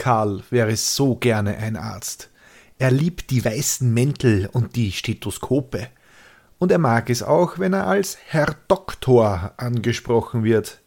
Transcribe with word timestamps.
Karl 0.00 0.42
wäre 0.48 0.76
so 0.76 1.14
gerne 1.14 1.58
ein 1.58 1.76
Arzt. 1.76 2.30
Er 2.78 2.90
liebt 2.90 3.30
die 3.30 3.44
weißen 3.44 3.92
Mäntel 3.92 4.48
und 4.50 4.74
die 4.74 4.92
Stethoskope. 4.92 5.88
Und 6.58 6.72
er 6.72 6.78
mag 6.78 7.10
es 7.10 7.22
auch, 7.22 7.58
wenn 7.58 7.74
er 7.74 7.86
als 7.86 8.16
Herr 8.24 8.56
Doktor 8.66 9.52
angesprochen 9.58 10.42
wird. 10.42 10.80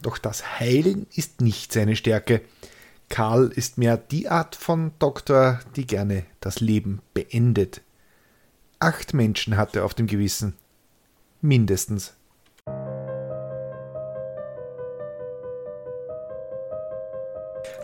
Doch 0.00 0.16
das 0.16 0.58
Heilen 0.58 1.06
ist 1.14 1.42
nicht 1.42 1.74
seine 1.74 1.94
Stärke. 1.94 2.40
Karl 3.10 3.48
ist 3.48 3.76
mehr 3.76 3.98
die 3.98 4.30
Art 4.30 4.56
von 4.56 4.92
Doktor, 4.98 5.60
die 5.76 5.86
gerne 5.86 6.24
das 6.40 6.60
Leben 6.60 7.02
beendet. 7.12 7.82
Acht 8.78 9.12
Menschen 9.12 9.58
hat 9.58 9.76
er 9.76 9.84
auf 9.84 9.92
dem 9.92 10.06
Gewissen. 10.06 10.54
Mindestens. 11.42 12.14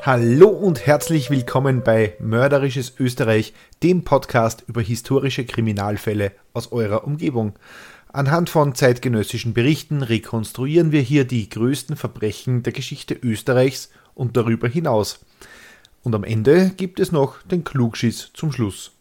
Hallo 0.06 0.48
und 0.48 0.84
herzlich 0.84 1.30
willkommen 1.30 1.82
bei 1.82 2.12
Mörderisches 2.20 2.92
Österreich, 2.98 3.54
dem 3.82 4.04
Podcast 4.04 4.62
über 4.66 4.82
historische 4.82 5.46
Kriminalfälle 5.46 6.32
aus 6.52 6.72
eurer 6.72 7.04
Umgebung. 7.04 7.54
Anhand 8.12 8.50
von 8.50 8.74
zeitgenössischen 8.74 9.54
Berichten 9.54 10.02
rekonstruieren 10.02 10.92
wir 10.92 11.00
hier 11.00 11.24
die 11.24 11.48
größten 11.48 11.96
Verbrechen 11.96 12.62
der 12.62 12.74
Geschichte 12.74 13.14
Österreichs 13.14 13.88
und 14.14 14.36
darüber 14.36 14.68
hinaus. 14.68 15.24
Und 16.02 16.14
am 16.14 16.24
Ende 16.24 16.72
gibt 16.76 17.00
es 17.00 17.10
noch 17.10 17.40
den 17.40 17.64
Klugschiss 17.64 18.30
zum 18.34 18.52
Schluss. 18.52 18.92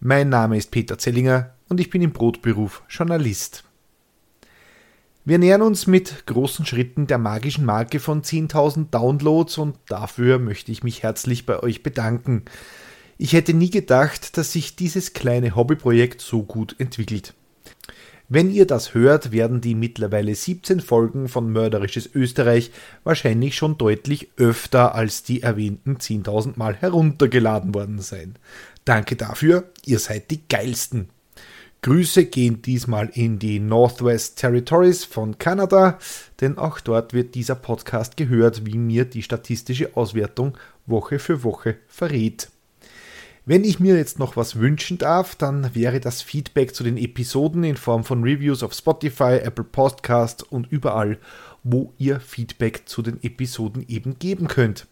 Mein 0.00 0.30
Name 0.30 0.56
ist 0.56 0.70
Peter 0.70 0.96
Zellinger 0.96 1.52
und 1.68 1.80
ich 1.80 1.90
bin 1.90 2.00
im 2.00 2.12
Brotberuf 2.12 2.82
Journalist. 2.88 3.64
Wir 5.30 5.38
nähern 5.38 5.62
uns 5.62 5.86
mit 5.86 6.26
großen 6.26 6.66
Schritten 6.66 7.06
der 7.06 7.16
magischen 7.16 7.64
Marke 7.64 8.00
von 8.00 8.22
10.000 8.22 8.90
Downloads 8.90 9.58
und 9.58 9.76
dafür 9.86 10.40
möchte 10.40 10.72
ich 10.72 10.82
mich 10.82 11.04
herzlich 11.04 11.46
bei 11.46 11.62
euch 11.62 11.84
bedanken. 11.84 12.46
Ich 13.16 13.32
hätte 13.32 13.54
nie 13.54 13.70
gedacht, 13.70 14.36
dass 14.36 14.50
sich 14.50 14.74
dieses 14.74 15.12
kleine 15.12 15.54
Hobbyprojekt 15.54 16.20
so 16.20 16.42
gut 16.42 16.74
entwickelt. 16.80 17.34
Wenn 18.28 18.50
ihr 18.50 18.66
das 18.66 18.92
hört, 18.92 19.30
werden 19.30 19.60
die 19.60 19.76
mittlerweile 19.76 20.34
17 20.34 20.80
Folgen 20.80 21.28
von 21.28 21.52
Mörderisches 21.52 22.10
Österreich 22.12 22.72
wahrscheinlich 23.04 23.54
schon 23.54 23.78
deutlich 23.78 24.30
öfter 24.36 24.96
als 24.96 25.22
die 25.22 25.42
erwähnten 25.42 25.98
10.000 25.98 26.54
Mal 26.56 26.74
heruntergeladen 26.74 27.72
worden 27.72 28.00
sein. 28.00 28.34
Danke 28.84 29.14
dafür, 29.14 29.70
ihr 29.86 30.00
seid 30.00 30.32
die 30.32 30.40
geilsten. 30.48 31.08
Grüße 31.82 32.26
gehen 32.26 32.60
diesmal 32.60 33.08
in 33.14 33.38
die 33.38 33.58
Northwest 33.58 34.38
Territories 34.38 35.06
von 35.06 35.38
Kanada, 35.38 35.98
denn 36.42 36.58
auch 36.58 36.78
dort 36.78 37.14
wird 37.14 37.34
dieser 37.34 37.54
Podcast 37.54 38.18
gehört, 38.18 38.66
wie 38.66 38.76
mir 38.76 39.06
die 39.06 39.22
statistische 39.22 39.96
Auswertung 39.96 40.58
Woche 40.84 41.18
für 41.18 41.42
Woche 41.42 41.76
verrät. 41.86 42.50
Wenn 43.46 43.64
ich 43.64 43.80
mir 43.80 43.96
jetzt 43.96 44.18
noch 44.18 44.36
was 44.36 44.56
wünschen 44.56 44.98
darf, 44.98 45.34
dann 45.34 45.74
wäre 45.74 46.00
das 46.00 46.20
Feedback 46.20 46.74
zu 46.74 46.84
den 46.84 46.98
Episoden 46.98 47.64
in 47.64 47.78
Form 47.78 48.04
von 48.04 48.22
Reviews 48.22 48.62
auf 48.62 48.74
Spotify, 48.74 49.38
Apple 49.42 49.64
Podcasts 49.64 50.42
und 50.42 50.70
überall, 50.70 51.18
wo 51.64 51.94
ihr 51.96 52.20
Feedback 52.20 52.82
zu 52.84 53.00
den 53.00 53.22
Episoden 53.22 53.86
eben 53.88 54.18
geben 54.18 54.48
könnt. 54.48 54.86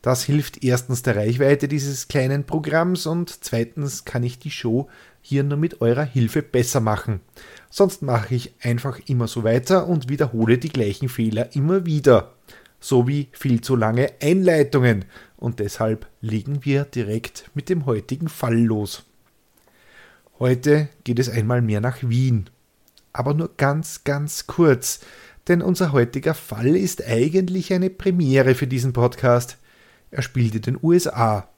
Das 0.00 0.24
hilft 0.24 0.64
erstens 0.64 1.02
der 1.02 1.16
Reichweite 1.16 1.68
dieses 1.68 2.08
kleinen 2.08 2.44
Programms 2.44 3.04
und 3.04 3.44
zweitens 3.44 4.06
kann 4.06 4.22
ich 4.22 4.38
die 4.38 4.50
Show 4.50 4.88
hier 5.20 5.44
nur 5.44 5.58
mit 5.58 5.80
eurer 5.80 6.04
Hilfe 6.04 6.42
besser 6.42 6.80
machen. 6.80 7.20
Sonst 7.68 8.02
mache 8.02 8.34
ich 8.34 8.54
einfach 8.62 8.98
immer 9.06 9.28
so 9.28 9.44
weiter 9.44 9.86
und 9.86 10.08
wiederhole 10.08 10.58
die 10.58 10.70
gleichen 10.70 11.08
Fehler 11.08 11.54
immer 11.54 11.86
wieder. 11.86 12.32
So 12.80 13.06
wie 13.06 13.28
viel 13.32 13.60
zu 13.60 13.76
lange 13.76 14.10
Einleitungen. 14.22 15.04
Und 15.36 15.58
deshalb 15.58 16.06
legen 16.20 16.64
wir 16.64 16.84
direkt 16.84 17.50
mit 17.54 17.68
dem 17.68 17.86
heutigen 17.86 18.28
Fall 18.28 18.58
los. 18.58 19.04
Heute 20.38 20.88
geht 21.04 21.18
es 21.18 21.28
einmal 21.28 21.60
mehr 21.60 21.82
nach 21.82 21.98
Wien. 22.00 22.48
Aber 23.12 23.34
nur 23.34 23.50
ganz, 23.56 24.04
ganz 24.04 24.46
kurz, 24.46 25.00
denn 25.48 25.60
unser 25.60 25.92
heutiger 25.92 26.32
Fall 26.32 26.76
ist 26.76 27.06
eigentlich 27.06 27.72
eine 27.72 27.90
Premiere 27.90 28.54
für 28.54 28.66
diesen 28.66 28.94
Podcast. 28.94 29.58
Er 30.10 30.22
spielt 30.22 30.54
in 30.54 30.62
den 30.62 30.78
USA. 30.82 31.49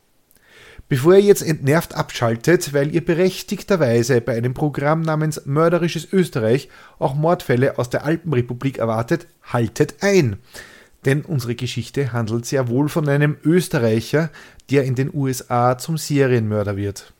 Bevor 0.88 1.14
ihr 1.14 1.20
jetzt 1.20 1.42
entnervt 1.42 1.94
abschaltet, 1.94 2.74
weil 2.74 2.94
ihr 2.94 3.04
berechtigterweise 3.04 4.20
bei 4.20 4.36
einem 4.36 4.52
Programm 4.52 5.00
namens 5.00 5.46
Mörderisches 5.46 6.12
Österreich 6.12 6.68
auch 6.98 7.14
Mordfälle 7.14 7.78
aus 7.78 7.88
der 7.88 8.04
Alpenrepublik 8.04 8.78
erwartet, 8.78 9.26
haltet 9.42 9.96
ein. 10.02 10.36
Denn 11.04 11.22
unsere 11.22 11.54
Geschichte 11.54 12.12
handelt 12.12 12.46
sehr 12.46 12.68
wohl 12.68 12.88
von 12.88 13.08
einem 13.08 13.36
Österreicher, 13.42 14.30
der 14.70 14.84
in 14.84 14.94
den 14.94 15.12
USA 15.12 15.78
zum 15.78 15.96
Serienmörder 15.96 16.76
wird. 16.76 17.12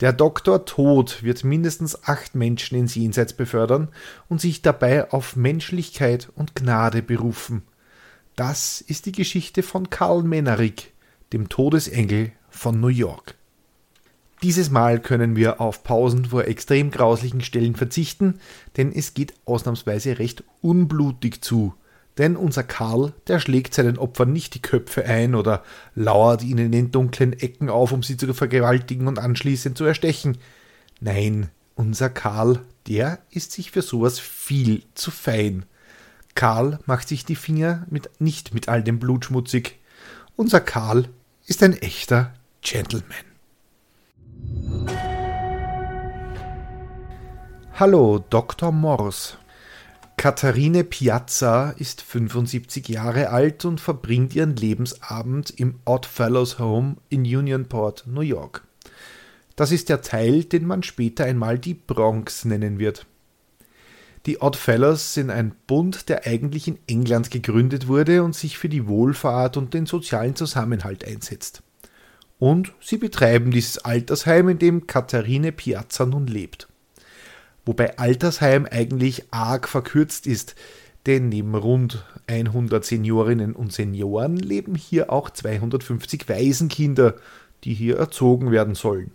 Der 0.00 0.12
Doktor 0.12 0.64
Tod 0.64 1.22
wird 1.22 1.44
mindestens 1.44 2.04
acht 2.04 2.34
Menschen 2.34 2.76
ins 2.76 2.96
Jenseits 2.96 3.34
befördern 3.34 3.88
und 4.28 4.40
sich 4.40 4.60
dabei 4.60 5.10
auf 5.12 5.36
Menschlichkeit 5.36 6.28
und 6.34 6.56
Gnade 6.56 7.02
berufen. 7.02 7.62
Das 8.34 8.80
ist 8.80 9.06
die 9.06 9.12
Geschichte 9.12 9.62
von 9.62 9.90
Karl 9.90 10.24
Menarik, 10.24 10.92
dem 11.32 11.48
Todesengel 11.48 12.32
von 12.52 12.80
New 12.80 12.88
York. 12.88 13.34
Dieses 14.42 14.70
Mal 14.70 15.00
können 15.00 15.36
wir 15.36 15.60
auf 15.60 15.84
Pausen 15.84 16.26
vor 16.26 16.46
extrem 16.46 16.90
grauslichen 16.90 17.42
Stellen 17.42 17.76
verzichten, 17.76 18.40
denn 18.76 18.92
es 18.92 19.14
geht 19.14 19.34
ausnahmsweise 19.44 20.18
recht 20.18 20.42
unblutig 20.60 21.42
zu. 21.42 21.74
Denn 22.18 22.36
unser 22.36 22.64
Karl, 22.64 23.12
der 23.28 23.38
schlägt 23.38 23.72
seinen 23.72 23.98
Opfern 23.98 24.32
nicht 24.32 24.54
die 24.54 24.62
Köpfe 24.62 25.04
ein 25.06 25.34
oder 25.34 25.62
lauert 25.94 26.42
ihnen 26.42 26.72
in 26.72 26.90
dunklen 26.90 27.32
Ecken 27.32 27.70
auf, 27.70 27.92
um 27.92 28.02
sie 28.02 28.16
zu 28.16 28.34
vergewaltigen 28.34 29.06
und 29.06 29.18
anschließend 29.18 29.78
zu 29.78 29.84
erstechen. 29.84 30.38
Nein, 31.00 31.48
unser 31.74 32.10
Karl, 32.10 32.60
der 32.88 33.20
ist 33.30 33.52
sich 33.52 33.70
für 33.70 33.82
sowas 33.82 34.18
viel 34.18 34.82
zu 34.94 35.10
fein. 35.10 35.64
Karl 36.34 36.80
macht 36.84 37.08
sich 37.08 37.24
die 37.24 37.36
Finger 37.36 37.86
mit, 37.90 38.10
nicht 38.20 38.52
mit 38.54 38.68
all 38.68 38.82
dem 38.82 38.98
Blut 38.98 39.26
schmutzig. 39.26 39.78
Unser 40.36 40.60
Karl 40.60 41.08
ist 41.46 41.62
ein 41.62 41.74
echter 41.74 42.34
Gentleman. 42.62 43.24
Hallo, 47.74 48.24
Dr. 48.30 48.70
Morse. 48.70 49.36
Katharine 50.16 50.84
Piazza 50.84 51.74
ist 51.78 52.00
75 52.02 52.88
Jahre 52.88 53.30
alt 53.30 53.64
und 53.64 53.80
verbringt 53.80 54.36
ihren 54.36 54.54
Lebensabend 54.54 55.50
im 55.50 55.80
Oddfellows 55.84 56.60
Home 56.60 56.96
in 57.08 57.22
Unionport, 57.22 58.04
New 58.06 58.20
York. 58.20 58.62
Das 59.56 59.72
ist 59.72 59.88
der 59.88 60.00
Teil, 60.00 60.44
den 60.44 60.64
man 60.64 60.84
später 60.84 61.24
einmal 61.24 61.58
die 61.58 61.74
Bronx 61.74 62.44
nennen 62.44 62.78
wird. 62.78 63.06
Die 64.26 64.40
Oddfellows 64.40 65.14
sind 65.14 65.30
ein 65.30 65.56
Bund, 65.66 66.08
der 66.08 66.26
eigentlich 66.26 66.68
in 66.68 66.78
England 66.86 67.32
gegründet 67.32 67.88
wurde 67.88 68.22
und 68.22 68.36
sich 68.36 68.56
für 68.56 68.68
die 68.68 68.86
Wohlfahrt 68.86 69.56
und 69.56 69.74
den 69.74 69.86
sozialen 69.86 70.36
Zusammenhalt 70.36 71.04
einsetzt. 71.04 71.64
Und 72.42 72.72
sie 72.80 72.96
betreiben 72.96 73.52
dieses 73.52 73.78
Altersheim, 73.78 74.48
in 74.48 74.58
dem 74.58 74.88
Katharine 74.88 75.52
Piazza 75.52 76.06
nun 76.06 76.26
lebt. 76.26 76.66
Wobei 77.64 77.98
Altersheim 77.98 78.66
eigentlich 78.68 79.26
arg 79.30 79.68
verkürzt 79.68 80.26
ist, 80.26 80.56
denn 81.06 81.28
neben 81.28 81.54
rund 81.54 82.04
100 82.26 82.84
Seniorinnen 82.84 83.54
und 83.54 83.72
Senioren 83.72 84.36
leben 84.36 84.74
hier 84.74 85.12
auch 85.12 85.30
250 85.30 86.28
Waisenkinder, 86.28 87.14
die 87.62 87.74
hier 87.74 87.98
erzogen 87.98 88.50
werden 88.50 88.74
sollen. 88.74 89.12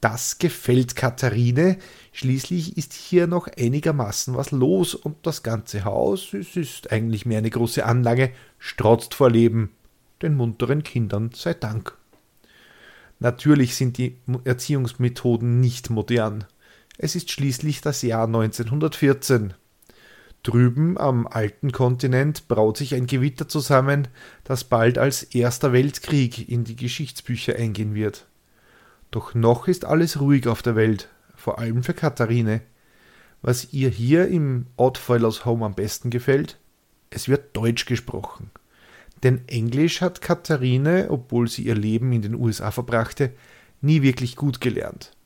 Das 0.00 0.38
gefällt 0.38 0.96
Katharine, 0.96 1.76
schließlich 2.12 2.78
ist 2.78 2.94
hier 2.94 3.26
noch 3.26 3.48
einigermaßen 3.48 4.34
was 4.34 4.50
los 4.50 4.94
und 4.94 5.16
das 5.26 5.42
ganze 5.42 5.84
Haus, 5.84 6.32
es 6.32 6.56
ist 6.56 6.90
eigentlich 6.90 7.26
mehr 7.26 7.36
eine 7.36 7.50
große 7.50 7.84
Anlage, 7.84 8.30
strotzt 8.58 9.12
vor 9.12 9.28
Leben, 9.28 9.72
den 10.22 10.36
munteren 10.38 10.84
Kindern 10.84 11.30
sei 11.34 11.52
Dank. 11.52 11.98
Natürlich 13.18 13.76
sind 13.76 13.98
die 13.98 14.18
Erziehungsmethoden 14.44 15.60
nicht 15.60 15.90
modern. 15.90 16.44
Es 16.98 17.16
ist 17.16 17.30
schließlich 17.30 17.80
das 17.80 18.02
Jahr 18.02 18.26
1914. 18.26 19.54
Drüben 20.42 20.98
am 20.98 21.26
alten 21.26 21.72
Kontinent 21.72 22.48
braut 22.48 22.76
sich 22.76 22.94
ein 22.94 23.06
Gewitter 23.06 23.48
zusammen, 23.48 24.08
das 24.44 24.64
bald 24.64 24.98
als 24.98 25.22
Erster 25.22 25.72
Weltkrieg 25.72 26.48
in 26.48 26.64
die 26.64 26.76
Geschichtsbücher 26.76 27.56
eingehen 27.56 27.94
wird. 27.94 28.26
Doch 29.10 29.34
noch 29.34 29.68
ist 29.68 29.86
alles 29.86 30.20
ruhig 30.20 30.46
auf 30.46 30.60
der 30.60 30.76
Welt, 30.76 31.08
vor 31.34 31.58
allem 31.58 31.82
für 31.82 31.94
Katharine. 31.94 32.60
Was 33.40 33.72
ihr 33.72 33.88
hier 33.88 34.28
im 34.28 34.66
Oddfellows 34.76 35.44
Home 35.44 35.64
am 35.64 35.74
besten 35.74 36.10
gefällt? 36.10 36.58
Es 37.10 37.28
wird 37.28 37.56
Deutsch 37.56 37.86
gesprochen. 37.86 38.50
Denn 39.24 39.48
Englisch 39.48 40.02
hat 40.02 40.20
Katharine, 40.20 41.06
obwohl 41.08 41.48
sie 41.48 41.62
ihr 41.62 41.74
Leben 41.74 42.12
in 42.12 42.22
den 42.22 42.34
USA 42.34 42.70
verbrachte, 42.70 43.32
nie 43.80 44.02
wirklich 44.02 44.36
gut 44.36 44.60
gelernt. 44.60 45.16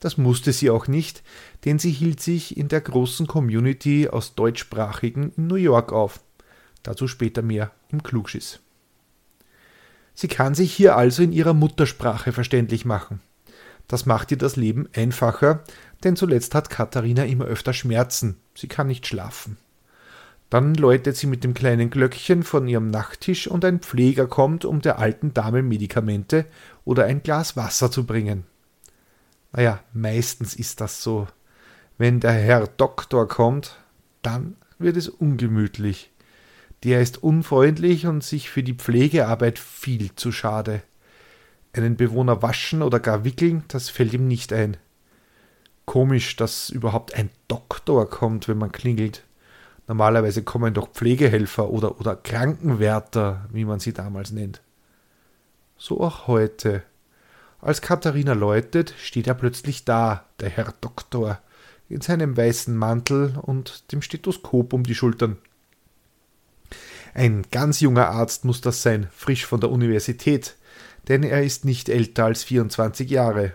Das 0.00 0.16
musste 0.16 0.52
sie 0.52 0.70
auch 0.70 0.88
nicht, 0.88 1.22
denn 1.64 1.78
sie 1.78 1.90
hielt 1.90 2.20
sich 2.20 2.56
in 2.56 2.68
der 2.68 2.80
großen 2.80 3.26
Community 3.26 4.08
aus 4.08 4.34
Deutschsprachigen 4.34 5.32
in 5.36 5.46
New 5.46 5.54
York 5.54 5.92
auf. 5.92 6.20
Dazu 6.82 7.06
später 7.06 7.42
mehr 7.42 7.70
im 7.90 8.02
Klugschiss. 8.02 8.60
Sie 10.14 10.28
kann 10.28 10.54
sich 10.54 10.72
hier 10.72 10.96
also 10.96 11.22
in 11.22 11.32
ihrer 11.32 11.54
Muttersprache 11.54 12.32
verständlich 12.32 12.84
machen. 12.84 13.20
Das 13.88 14.06
macht 14.06 14.30
ihr 14.30 14.38
das 14.38 14.56
Leben 14.56 14.88
einfacher, 14.94 15.64
denn 16.02 16.16
zuletzt 16.16 16.54
hat 16.54 16.70
Katharina 16.70 17.24
immer 17.24 17.44
öfter 17.44 17.74
Schmerzen, 17.74 18.38
sie 18.54 18.68
kann 18.68 18.86
nicht 18.86 19.06
schlafen. 19.06 19.58
Dann 20.54 20.74
läutet 20.74 21.16
sie 21.16 21.26
mit 21.26 21.42
dem 21.42 21.52
kleinen 21.52 21.90
Glöckchen 21.90 22.44
von 22.44 22.68
ihrem 22.68 22.88
Nachttisch 22.88 23.48
und 23.48 23.64
ein 23.64 23.80
Pfleger 23.80 24.28
kommt, 24.28 24.64
um 24.64 24.80
der 24.80 25.00
alten 25.00 25.34
Dame 25.34 25.64
Medikamente 25.64 26.46
oder 26.84 27.06
ein 27.06 27.24
Glas 27.24 27.56
Wasser 27.56 27.90
zu 27.90 28.06
bringen. 28.06 28.44
Naja, 29.50 29.80
meistens 29.92 30.54
ist 30.54 30.80
das 30.80 31.02
so. 31.02 31.26
Wenn 31.98 32.20
der 32.20 32.34
Herr 32.34 32.68
Doktor 32.68 33.26
kommt, 33.26 33.80
dann 34.22 34.54
wird 34.78 34.96
es 34.96 35.08
ungemütlich. 35.08 36.12
Der 36.84 37.00
ist 37.00 37.20
unfreundlich 37.20 38.06
und 38.06 38.22
sich 38.22 38.48
für 38.48 38.62
die 38.62 38.74
Pflegearbeit 38.74 39.58
viel 39.58 40.14
zu 40.14 40.30
schade. 40.30 40.82
Einen 41.72 41.96
Bewohner 41.96 42.42
waschen 42.42 42.82
oder 42.82 43.00
gar 43.00 43.24
wickeln, 43.24 43.64
das 43.66 43.88
fällt 43.88 44.12
ihm 44.12 44.28
nicht 44.28 44.52
ein. 44.52 44.76
Komisch, 45.84 46.36
dass 46.36 46.70
überhaupt 46.70 47.12
ein 47.14 47.30
Doktor 47.48 48.08
kommt, 48.08 48.46
wenn 48.46 48.58
man 48.58 48.70
klingelt. 48.70 49.24
Normalerweise 49.86 50.42
kommen 50.42 50.72
doch 50.72 50.88
Pflegehelfer 50.90 51.68
oder, 51.68 52.00
oder 52.00 52.16
Krankenwärter, 52.16 53.46
wie 53.52 53.64
man 53.64 53.80
sie 53.80 53.92
damals 53.92 54.30
nennt. 54.30 54.62
So 55.76 56.00
auch 56.00 56.26
heute. 56.26 56.82
Als 57.60 57.80
Katharina 57.82 58.32
läutet, 58.32 58.94
steht 58.98 59.26
er 59.26 59.34
plötzlich 59.34 59.84
da, 59.84 60.24
der 60.40 60.50
Herr 60.50 60.74
Doktor, 60.80 61.40
in 61.88 62.00
seinem 62.00 62.36
weißen 62.36 62.76
Mantel 62.76 63.34
und 63.40 63.92
dem 63.92 64.02
Stethoskop 64.02 64.72
um 64.72 64.84
die 64.84 64.94
Schultern. 64.94 65.38
Ein 67.12 67.44
ganz 67.50 67.80
junger 67.80 68.08
Arzt 68.08 68.44
muss 68.44 68.60
das 68.60 68.82
sein, 68.82 69.08
frisch 69.14 69.46
von 69.46 69.60
der 69.60 69.70
Universität, 69.70 70.56
denn 71.08 71.22
er 71.22 71.42
ist 71.42 71.64
nicht 71.64 71.88
älter 71.88 72.24
als 72.24 72.42
24 72.44 73.08
Jahre. 73.08 73.54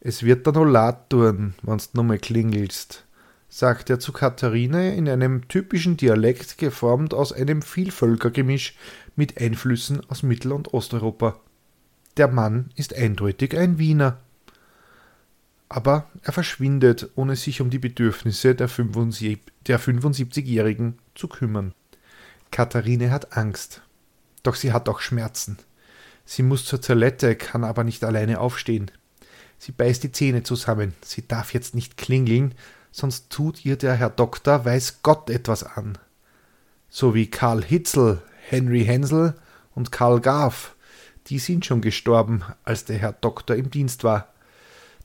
Es 0.00 0.22
wird 0.22 0.46
da 0.46 0.52
noch 0.52 0.64
Lad 0.64 1.10
tun, 1.10 1.54
wenn's 1.62 1.94
nochmal 1.94 2.18
klingelst, 2.18 3.04
sagt 3.48 3.90
er 3.90 3.98
zu 3.98 4.12
Katharine 4.12 4.94
in 4.94 5.08
einem 5.08 5.48
typischen 5.48 5.96
Dialekt 5.96 6.58
geformt 6.58 7.14
aus 7.14 7.32
einem 7.32 7.62
Vielvölkergemisch 7.62 8.76
mit 9.16 9.40
Einflüssen 9.40 10.08
aus 10.10 10.22
Mittel- 10.22 10.52
und 10.52 10.74
Osteuropa. 10.74 11.40
Der 12.16 12.28
Mann 12.28 12.70
ist 12.76 12.94
eindeutig 12.94 13.56
ein 13.56 13.78
Wiener. 13.78 14.20
Aber 15.68 16.08
er 16.22 16.32
verschwindet, 16.32 17.10
ohne 17.14 17.36
sich 17.36 17.60
um 17.60 17.70
die 17.70 17.78
Bedürfnisse 17.78 18.54
der 18.54 18.68
75-Jährigen 18.68 20.98
zu 21.14 21.28
kümmern. 21.28 21.74
Katharine 22.50 23.10
hat 23.10 23.36
Angst. 23.36 23.82
Doch 24.42 24.54
sie 24.54 24.72
hat 24.72 24.88
auch 24.88 25.00
Schmerzen. 25.00 25.58
Sie 26.24 26.42
muss 26.42 26.64
zur 26.64 26.80
Toilette, 26.80 27.36
kann 27.36 27.64
aber 27.64 27.84
nicht 27.84 28.04
alleine 28.04 28.40
aufstehen. 28.40 28.90
Sie 29.58 29.72
beißt 29.72 30.02
die 30.02 30.12
Zähne 30.12 30.42
zusammen. 30.42 30.94
Sie 31.02 31.26
darf 31.26 31.52
jetzt 31.52 31.74
nicht 31.74 31.96
klingeln, 31.96 32.54
sonst 32.98 33.30
tut 33.30 33.64
ihr 33.64 33.76
der 33.76 33.94
Herr 33.94 34.10
Doktor 34.10 34.64
weiß 34.64 35.02
Gott 35.02 35.30
etwas 35.30 35.62
an. 35.62 35.96
So 36.88 37.14
wie 37.14 37.30
Karl 37.30 37.64
Hitzel, 37.64 38.22
Henry 38.48 38.84
Hensel 38.84 39.34
und 39.74 39.92
Karl 39.92 40.20
Garf. 40.20 40.74
Die 41.28 41.38
sind 41.38 41.64
schon 41.64 41.80
gestorben, 41.80 42.42
als 42.64 42.84
der 42.84 42.98
Herr 42.98 43.12
Doktor 43.12 43.56
im 43.56 43.70
Dienst 43.70 44.04
war. 44.04 44.32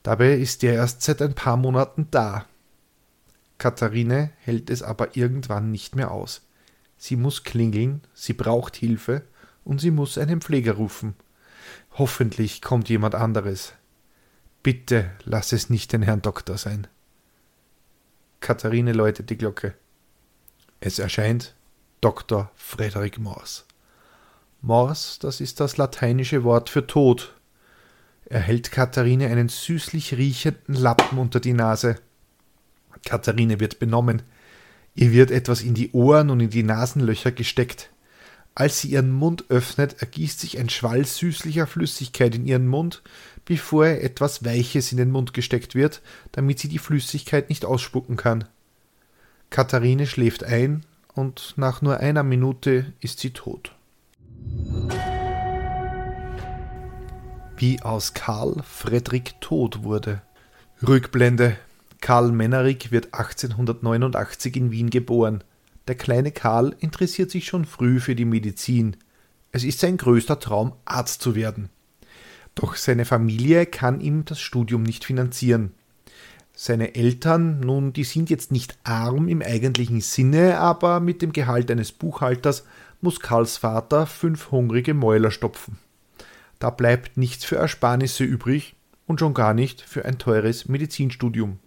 Dabei 0.02 0.34
ist 0.34 0.64
er 0.64 0.74
erst 0.74 1.02
seit 1.02 1.22
ein 1.22 1.36
paar 1.36 1.56
Monaten 1.56 2.08
da. 2.12 2.46
Katharine 3.58 4.32
hält 4.40 4.70
es 4.70 4.82
aber 4.82 5.16
irgendwann 5.16 5.72
nicht 5.72 5.96
mehr 5.96 6.12
aus. 6.12 6.42
Sie 6.98 7.16
muss 7.16 7.44
klingeln, 7.44 8.02
sie 8.14 8.34
braucht 8.34 8.76
Hilfe 8.76 9.24
und 9.64 9.80
sie 9.80 9.92
muss 9.92 10.18
einen 10.18 10.42
Pfleger 10.42 10.74
rufen. 10.74 11.16
Hoffentlich 11.92 12.62
kommt 12.62 12.90
jemand 12.90 13.16
anderes. 13.16 13.74
Bitte 14.64 15.12
lass 15.24 15.52
es 15.52 15.70
nicht 15.70 15.94
den 15.94 16.02
Herrn 16.02 16.22
Doktor 16.22 16.58
sein. 16.58 16.88
Katharine 18.44 18.92
läutet 18.92 19.30
die 19.30 19.38
Glocke. 19.38 19.74
Es 20.82 21.00
erscheint 21.00 21.56
Dr. 22.02 22.52
Frederik 22.56 23.18
Mors. 23.18 23.66
Mors, 24.62 25.18
das 25.20 25.40
ist 25.40 25.62
das 25.62 25.78
lateinische 25.78 26.44
Wort 26.44 26.70
für 26.70 26.86
Tod. 26.86 27.36
Er 28.26 28.42
hält 28.42 28.70
Katharine 28.70 29.28
einen 29.28 29.48
süßlich 29.48 30.18
riechenden 30.18 30.76
Lappen 30.76 31.20
unter 31.20 31.40
die 31.40 31.54
Nase. 31.54 31.96
Katharine 33.06 33.62
wird 33.62 33.80
benommen. 33.80 34.24
Ihr 34.94 35.14
wird 35.14 35.32
etwas 35.32 35.62
in 35.62 35.74
die 35.74 35.94
Ohren 35.94 36.30
und 36.30 36.42
in 36.42 36.50
die 36.50 36.64
Nasenlöcher 36.64 37.32
gesteckt. 37.32 37.93
Als 38.56 38.82
sie 38.82 38.90
ihren 38.90 39.12
Mund 39.12 39.46
öffnet, 39.50 40.02
ergießt 40.02 40.40
sich 40.40 40.60
ein 40.60 40.70
Schwall 40.70 41.06
süßlicher 41.06 41.66
Flüssigkeit 41.66 42.36
in 42.36 42.46
ihren 42.46 42.68
Mund, 42.68 43.02
bevor 43.46 43.86
etwas 43.88 44.46
Weiches 44.46 44.92
in 44.92 44.98
den 44.98 45.10
Mund 45.12 45.34
gesteckt 45.34 45.74
wird, 45.74 46.02
damit 46.32 46.60
sie 46.60 46.68
die 46.68 46.78
Flüssigkeit 46.78 47.50
nicht 47.50 47.66
ausspucken 47.66 48.16
kann. 48.16 48.46
Katharine 49.50 50.06
schläft 50.06 50.44
ein 50.44 50.86
und 51.16 51.54
nach 51.58 51.82
nur 51.82 51.98
einer 51.98 52.24
Minute 52.24 52.94
ist 53.02 53.20
sie 53.20 53.32
tot. 53.32 53.74
Wie 57.58 57.82
aus 57.82 58.14
Karl 58.14 58.62
Friedrich 58.64 59.36
tot 59.40 59.84
wurde. 59.84 60.22
Rückblende 60.86 61.58
Karl 62.02 62.32
Mennerig 62.32 62.92
wird 62.92 63.14
1889 63.14 64.56
in 64.58 64.72
Wien 64.72 64.90
geboren. 64.90 65.44
Der 65.88 65.96
kleine 65.96 66.32
Karl 66.32 66.76
interessiert 66.80 67.30
sich 67.30 67.46
schon 67.46 67.66
früh 67.66 68.00
für 68.00 68.16
die 68.16 68.26
Medizin. 68.26 68.96
Es 69.52 69.64
ist 69.64 69.80
sein 69.80 69.98
größter 69.98 70.40
Traum, 70.40 70.74
Arzt 70.86 71.22
zu 71.22 71.36
werden. 71.36 71.70
Doch 72.56 72.76
seine 72.76 73.06
Familie 73.06 73.66
kann 73.66 74.00
ihm 74.00 74.26
das 74.26 74.40
Studium 74.40 74.84
nicht 74.84 75.04
finanzieren. 75.04 75.72
Seine 76.56 76.96
Eltern, 76.96 77.60
nun, 77.60 77.94
die 77.94 78.04
sind 78.04 78.30
jetzt 78.30 78.52
nicht 78.52 78.78
arm 78.84 79.28
im 79.28 79.42
eigentlichen 79.42 80.02
Sinne, 80.02 80.60
aber 80.60 81.00
mit 81.00 81.22
dem 81.22 81.34
Gehalt 81.34 81.72
eines 81.72 81.92
Buchhalters 81.92 82.64
muss 83.02 83.20
Karls 83.20 83.58
Vater 83.58 84.06
fünf 84.06 84.52
hungrige 84.52 84.94
Mäuler 84.94 85.32
stopfen. 85.32 85.80
Da 86.60 86.70
bleibt 86.70 87.18
nichts 87.18 87.44
für 87.44 87.58
Ersparnisse 87.58 88.24
übrig 88.24 88.76
und 89.08 89.20
schon 89.20 89.34
gar 89.34 89.54
nicht 89.54 89.82
für 89.82 90.06
ein 90.06 90.20
teures 90.20 90.70
Medizinstudium. 90.70 91.60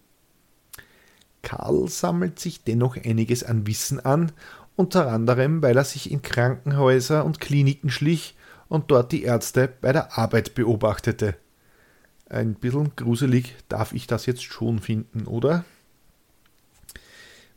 Karl 1.47 1.87
sammelt 1.87 2.41
sich 2.41 2.65
dennoch 2.65 2.97
einiges 2.97 3.41
an 3.41 3.65
Wissen 3.65 4.01
an, 4.01 4.33
unter 4.75 5.09
anderem, 5.09 5.61
weil 5.61 5.77
er 5.77 5.85
sich 5.85 6.11
in 6.11 6.21
Krankenhäuser 6.21 7.23
und 7.23 7.39
Kliniken 7.39 7.89
schlich 7.89 8.35
und 8.67 8.91
dort 8.91 9.13
die 9.13 9.23
Ärzte 9.23 9.69
bei 9.79 9.93
der 9.93 10.17
Arbeit 10.17 10.55
beobachtete. 10.55 11.37
Ein 12.29 12.55
bisschen 12.55 12.97
gruselig 12.97 13.55
darf 13.69 13.93
ich 13.93 14.07
das 14.07 14.25
jetzt 14.25 14.43
schon 14.43 14.79
finden, 14.79 15.25
oder? 15.25 15.63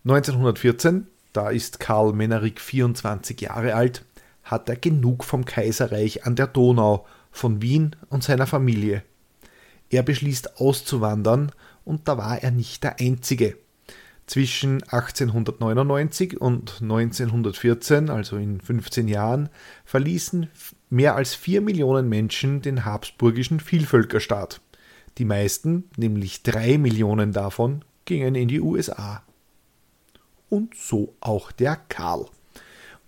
1914, 0.05 1.09
da 1.33 1.51
ist 1.51 1.81
Karl 1.81 2.13
Menerik 2.13 2.61
24 2.61 3.41
Jahre 3.41 3.75
alt, 3.75 4.05
hat 4.45 4.69
er 4.69 4.77
genug 4.77 5.25
vom 5.25 5.45
Kaiserreich 5.45 6.25
an 6.25 6.37
der 6.37 6.47
Donau, 6.47 7.07
von 7.33 7.61
Wien 7.61 7.97
und 8.09 8.23
seiner 8.23 8.47
Familie. 8.47 9.03
Er 9.91 10.05
beschließt 10.05 10.61
auszuwandern, 10.61 11.51
und 11.85 12.07
da 12.07 12.17
war 12.19 12.41
er 12.41 12.53
nicht 12.53 12.85
der 12.85 13.01
Einzige. 13.01 13.57
Zwischen 14.31 14.81
1899 14.85 16.41
und 16.41 16.79
1914, 16.83 18.11
also 18.11 18.37
in 18.37 18.61
15 18.61 19.09
Jahren, 19.09 19.49
verließen 19.85 20.49
mehr 20.89 21.17
als 21.17 21.35
4 21.35 21.61
Millionen 21.61 22.09
Menschen 22.09 22.63
den 22.63 22.85
habsburgischen 22.85 23.59
Vielvölkerstaat. 23.59 24.61
Die 25.19 25.25
meisten, 25.25 25.91
nämlich 25.97 26.45
3 26.45 26.79
Millionen 26.79 27.33
davon, 27.33 27.85
gingen 28.05 28.37
in 28.37 28.47
die 28.47 28.61
USA. 28.61 29.25
Und 30.49 30.77
so 30.77 31.17
auch 31.19 31.51
der 31.51 31.75
Karl. 31.75 32.27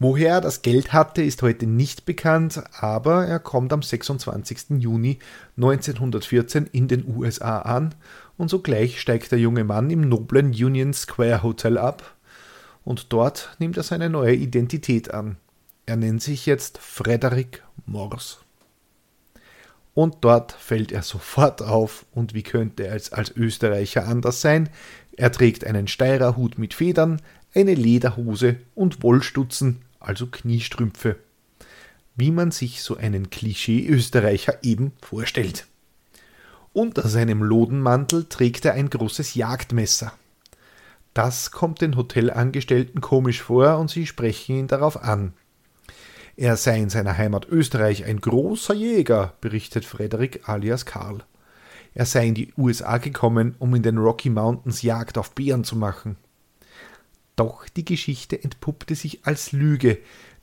Woher 0.00 0.30
er 0.30 0.40
das 0.40 0.62
Geld 0.62 0.92
hatte, 0.92 1.22
ist 1.22 1.42
heute 1.42 1.68
nicht 1.68 2.04
bekannt, 2.04 2.60
aber 2.80 3.26
er 3.28 3.38
kommt 3.38 3.72
am 3.72 3.82
26. 3.82 4.80
Juni 4.80 5.20
1914 5.56 6.66
in 6.72 6.88
den 6.88 7.06
USA 7.06 7.60
an 7.60 7.94
und 8.36 8.48
sogleich 8.48 9.00
steigt 9.00 9.32
der 9.32 9.38
junge 9.38 9.64
Mann 9.64 9.90
im 9.90 10.08
noblen 10.08 10.50
Union 10.50 10.92
Square 10.94 11.42
Hotel 11.42 11.78
ab 11.78 12.16
und 12.84 13.12
dort 13.12 13.54
nimmt 13.58 13.76
er 13.76 13.82
seine 13.82 14.10
neue 14.10 14.34
Identität 14.34 15.12
an. 15.12 15.36
Er 15.86 15.96
nennt 15.96 16.22
sich 16.22 16.46
jetzt 16.46 16.78
Frederick 16.78 17.62
Morse. 17.86 18.38
Und 19.94 20.18
dort 20.22 20.52
fällt 20.52 20.90
er 20.90 21.02
sofort 21.02 21.60
auf, 21.60 22.06
und 22.12 22.34
wie 22.34 22.42
könnte 22.42 22.86
er 22.86 22.92
als, 22.92 23.12
als 23.12 23.30
Österreicher 23.36 24.06
anders 24.06 24.40
sein? 24.40 24.70
Er 25.16 25.30
trägt 25.30 25.66
einen 25.66 25.86
Steirerhut 25.86 26.56
mit 26.56 26.72
Federn, 26.72 27.20
eine 27.54 27.74
Lederhose 27.74 28.56
und 28.74 29.02
Wollstutzen, 29.02 29.82
also 30.00 30.26
Kniestrümpfe. 30.26 31.16
Wie 32.16 32.30
man 32.30 32.50
sich 32.50 32.82
so 32.82 32.96
einen 32.96 33.28
Klischee-Österreicher 33.28 34.58
eben 34.62 34.92
vorstellt. 35.02 35.66
Unter 36.74 37.06
seinem 37.06 37.42
Lodenmantel 37.42 38.24
trägt 38.24 38.64
er 38.64 38.72
ein 38.72 38.88
großes 38.88 39.34
Jagdmesser. 39.34 40.12
Das 41.12 41.50
kommt 41.50 41.82
den 41.82 41.96
Hotelangestellten 41.96 43.02
komisch 43.02 43.42
vor 43.42 43.76
und 43.76 43.90
sie 43.90 44.06
sprechen 44.06 44.56
ihn 44.56 44.68
darauf 44.68 45.02
an. 45.02 45.34
Er 46.34 46.56
sei 46.56 46.78
in 46.78 46.88
seiner 46.88 47.18
Heimat 47.18 47.46
Österreich 47.46 48.06
ein 48.06 48.22
großer 48.22 48.72
Jäger, 48.72 49.34
berichtet 49.42 49.84
Frederik 49.84 50.48
alias 50.48 50.86
Karl. 50.86 51.22
Er 51.92 52.06
sei 52.06 52.28
in 52.28 52.34
die 52.34 52.54
USA 52.56 52.96
gekommen, 52.96 53.54
um 53.58 53.74
in 53.74 53.82
den 53.82 53.98
Rocky 53.98 54.30
Mountains 54.30 54.80
Jagd 54.80 55.18
auf 55.18 55.32
Bären 55.32 55.64
zu 55.64 55.76
machen. 55.76 56.16
Doch 57.36 57.68
die 57.68 57.84
Geschichte 57.84 58.42
entpuppte 58.42 58.94
sich 58.94 59.26
als 59.26 59.52
Lüge, 59.52 59.98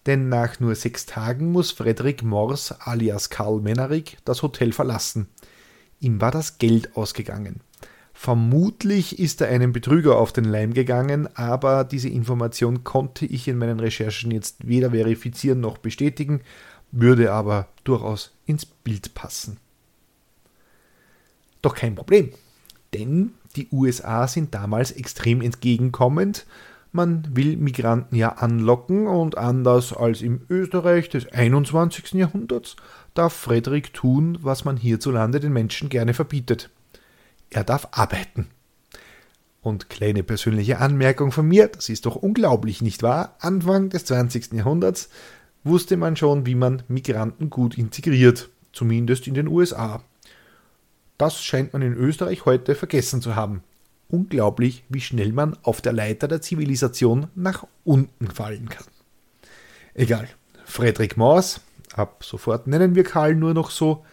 denn 0.05 0.29
nach 0.29 0.59
nur 0.59 0.75
sechs 0.75 1.07
Tagen 1.07 1.51
muss 1.51 1.71
Frederik 1.71 2.21
Mors 2.21 2.71
alias 2.81 3.31
Karl 3.31 3.61
Menarik 3.61 4.17
das 4.25 4.43
Hotel 4.43 4.73
verlassen. 4.73 5.27
Ihm 5.99 6.21
war 6.21 6.31
das 6.31 6.57
Geld 6.57 6.95
ausgegangen. 6.95 7.61
Vermutlich 8.13 9.17
ist 9.17 9.39
er 9.39 9.47
einem 9.47 9.71
Betrüger 9.71 10.17
auf 10.17 10.33
den 10.33 10.43
Leim 10.43 10.73
gegangen, 10.73 11.29
aber 11.37 11.85
diese 11.85 12.09
Information 12.09 12.83
konnte 12.83 13.25
ich 13.25 13.47
in 13.47 13.57
meinen 13.57 13.79
Recherchen 13.79 14.31
jetzt 14.31 14.67
weder 14.67 14.91
verifizieren 14.91 15.61
noch 15.61 15.77
bestätigen, 15.77 16.41
würde 16.91 17.31
aber 17.31 17.69
durchaus 17.85 18.33
ins 18.45 18.65
Bild 18.65 19.13
passen. 19.13 19.57
Doch 21.61 21.75
kein 21.75 21.95
Problem, 21.95 22.31
denn 22.93 23.31
die 23.55 23.69
USA 23.71 24.27
sind 24.27 24.53
damals 24.53 24.91
extrem 24.91 25.41
entgegenkommend. 25.41 26.45
Man 26.91 27.35
will 27.35 27.55
Migranten 27.55 28.15
ja 28.15 28.33
anlocken 28.33 29.07
und 29.07 29.37
anders 29.37 29.93
als 29.93 30.21
im 30.21 30.41
Österreich 30.49 31.09
des 31.09 31.31
21. 31.31 32.13
Jahrhunderts 32.13 32.75
darf 33.19 33.33
Frederik 33.33 33.93
tun, 33.93 34.39
was 34.41 34.65
man 34.65 34.77
hierzulande 34.77 35.39
den 35.39 35.53
Menschen 35.53 35.89
gerne 35.89 36.13
verbietet 36.13 36.69
er 37.49 37.63
darf 37.63 37.87
arbeiten. 37.91 38.47
Und 39.61 39.89
kleine 39.89 40.23
persönliche 40.23 40.79
Anmerkung 40.79 41.31
von 41.31 41.47
mir, 41.47 41.67
das 41.67 41.89
ist 41.89 42.05
doch 42.05 42.15
unglaublich, 42.15 42.81
nicht 42.81 43.03
wahr? 43.03 43.35
Anfang 43.39 43.89
des 43.89 44.05
20. 44.05 44.53
Jahrhunderts 44.53 45.09
wusste 45.63 45.97
man 45.97 46.15
schon, 46.15 46.45
wie 46.45 46.55
man 46.55 46.83
Migranten 46.87 47.49
gut 47.49 47.77
integriert, 47.77 48.49
zumindest 48.71 49.27
in 49.27 49.33
den 49.33 49.47
USA. 49.47 50.01
Das 51.17 51.41
scheint 51.43 51.73
man 51.73 51.81
in 51.81 51.93
Österreich 51.93 52.45
heute 52.45 52.75
vergessen 52.75 53.21
zu 53.21 53.35
haben. 53.35 53.61
Unglaublich, 54.07 54.85
wie 54.87 55.01
schnell 55.01 55.33
man 55.33 55.57
auf 55.61 55.81
der 55.81 55.93
Leiter 55.93 56.27
der 56.27 56.41
Zivilisation 56.41 57.27
nach 57.35 57.67
unten 57.83 58.27
fallen 58.27 58.69
kann. 58.69 58.85
Egal, 59.93 60.29
Friedrich 60.63 61.17
Maus, 61.17 61.59
ab 61.99 62.23
sofort 62.23 62.65
nennen 62.67 62.95
wir 62.95 63.03
Karl 63.03 63.35
nur 63.35 63.53
noch 63.53 63.69
so, 63.69 64.05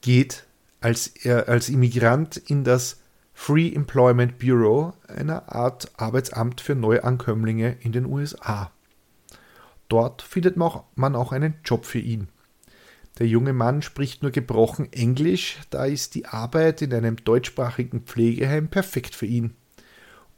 geht 0.00 0.46
als 0.80 1.06
er 1.06 1.48
als 1.48 1.68
Immigrant 1.68 2.36
in 2.36 2.64
das 2.64 3.00
Free 3.34 3.72
Employment 3.72 4.38
Bureau, 4.38 4.92
einer 5.08 5.52
Art 5.52 5.90
Arbeitsamt 5.96 6.60
für 6.60 6.74
Neuankömmlinge 6.74 7.76
in 7.80 7.92
den 7.92 8.06
USA. 8.06 8.70
Dort 9.88 10.22
findet 10.22 10.56
man 10.56 11.16
auch 11.16 11.32
einen 11.32 11.54
Job 11.64 11.84
für 11.84 11.98
ihn. 11.98 12.28
Der 13.18 13.26
junge 13.26 13.52
Mann 13.52 13.82
spricht 13.82 14.22
nur 14.22 14.32
gebrochen 14.32 14.92
Englisch, 14.92 15.58
da 15.70 15.84
ist 15.84 16.14
die 16.14 16.26
Arbeit 16.26 16.82
in 16.82 16.94
einem 16.94 17.16
deutschsprachigen 17.16 18.02
Pflegeheim 18.02 18.68
perfekt 18.68 19.14
für 19.14 19.26
ihn. 19.26 19.54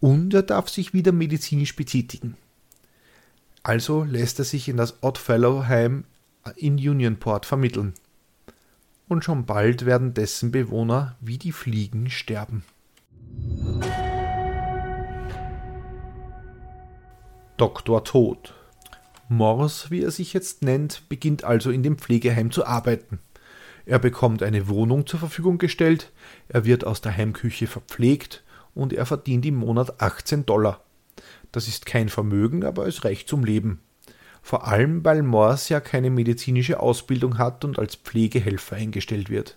Und 0.01 0.35
er 0.35 0.43
darf 0.43 0.69
sich 0.69 0.93
wieder 0.93 1.13
medizinisch 1.13 1.77
betätigen. 1.77 2.37
Also 3.63 4.05
lässt 4.05 4.39
er 4.41 4.45
sich 4.45 4.69
in 4.69 4.77
das 4.77 5.03
Oddfellow 5.03 5.67
Heim 5.67 6.05
in 6.57 6.75
Unionport 6.75 7.47
vermitteln 7.47 7.95
und 9.09 9.25
schon 9.25 9.47
bald 9.47 9.87
werden 9.87 10.15
dessen 10.15 10.51
Bewohner 10.51 11.17
wie 11.21 11.39
die 11.39 11.53
Fliegen 11.53 12.11
sterben. 12.11 12.65
Dr. 17.57 18.03
Tod. 18.05 18.55
Mors, 19.29 19.91
wie 19.91 20.03
er 20.03 20.11
sich 20.11 20.33
jetzt 20.33 20.63
nennt, 20.63 21.09
beginnt 21.09 21.45
also 21.45 21.71
in 21.71 21.83
dem 21.83 21.99
Pflegeheim 21.99 22.51
zu 22.51 22.67
arbeiten. 22.67 23.21
Er 23.87 23.99
bekommt 23.99 24.43
eine 24.43 24.69
Wohnung 24.69 25.07
zur 25.07 25.21
Verfügung 25.21 25.59
gestellt, 25.59 26.11
er 26.49 26.65
wird 26.65 26.87
aus 26.87 27.01
der 27.01 27.17
Heimküche 27.17 27.67
verpflegt 27.67 28.43
und 28.75 28.93
er 28.93 29.07
verdient 29.07 29.47
im 29.47 29.57
Monat 29.57 30.01
18 30.01 30.47
Dollar. 30.47 30.83
Das 31.53 31.69
ist 31.69 31.87
kein 31.87 32.09
Vermögen, 32.09 32.65
aber 32.65 32.87
es 32.87 33.05
reicht 33.05 33.29
zum 33.29 33.45
Leben 33.45 33.81
vor 34.45 34.69
allem 34.69 35.03
weil 35.07 35.23
Morse 35.23 35.73
ja 35.73 35.81
keine 35.81 36.11
medizinische 36.11 36.79
Ausbildung 36.79 37.39
hat 37.39 37.65
und 37.65 37.79
als 37.79 37.95
Pflegehelfer 37.95 38.77
eingestellt 38.77 39.31
wird. 39.31 39.57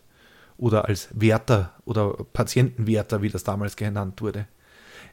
Oder 0.57 0.85
als 0.85 1.09
Wärter 1.11 1.73
oder 1.83 2.13
Patientenwärter, 2.31 3.21
wie 3.21 3.27
das 3.27 3.43
damals 3.43 3.75
genannt 3.75 4.21
wurde. 4.21 4.47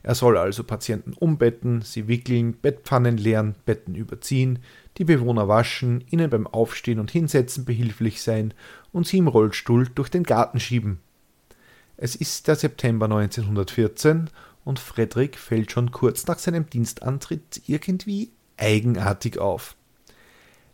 Er 0.04 0.14
soll 0.14 0.38
also 0.38 0.62
Patienten 0.62 1.12
umbetten, 1.12 1.82
sie 1.82 2.06
wickeln, 2.06 2.52
Bettpfannen 2.52 3.16
leeren, 3.16 3.56
Betten 3.66 3.96
überziehen, 3.96 4.60
die 4.96 5.04
Bewohner 5.04 5.48
waschen, 5.48 6.04
ihnen 6.08 6.30
beim 6.30 6.46
Aufstehen 6.46 7.00
und 7.00 7.10
Hinsetzen 7.10 7.64
behilflich 7.64 8.22
sein 8.22 8.54
und 8.92 9.08
sie 9.08 9.18
im 9.18 9.26
Rollstuhl 9.26 9.88
durch 9.92 10.08
den 10.08 10.22
Garten 10.22 10.60
schieben. 10.60 11.00
Es 11.96 12.14
ist 12.14 12.46
der 12.46 12.54
September 12.54 13.06
1914 13.06 14.30
und 14.64 14.78
Frederick 14.78 15.36
fällt 15.36 15.72
schon 15.72 15.90
kurz 15.90 16.28
nach 16.28 16.38
seinem 16.38 16.70
Dienstantritt 16.70 17.62
irgendwie 17.66 18.30
eigenartig 18.56 19.38
auf. 19.38 19.76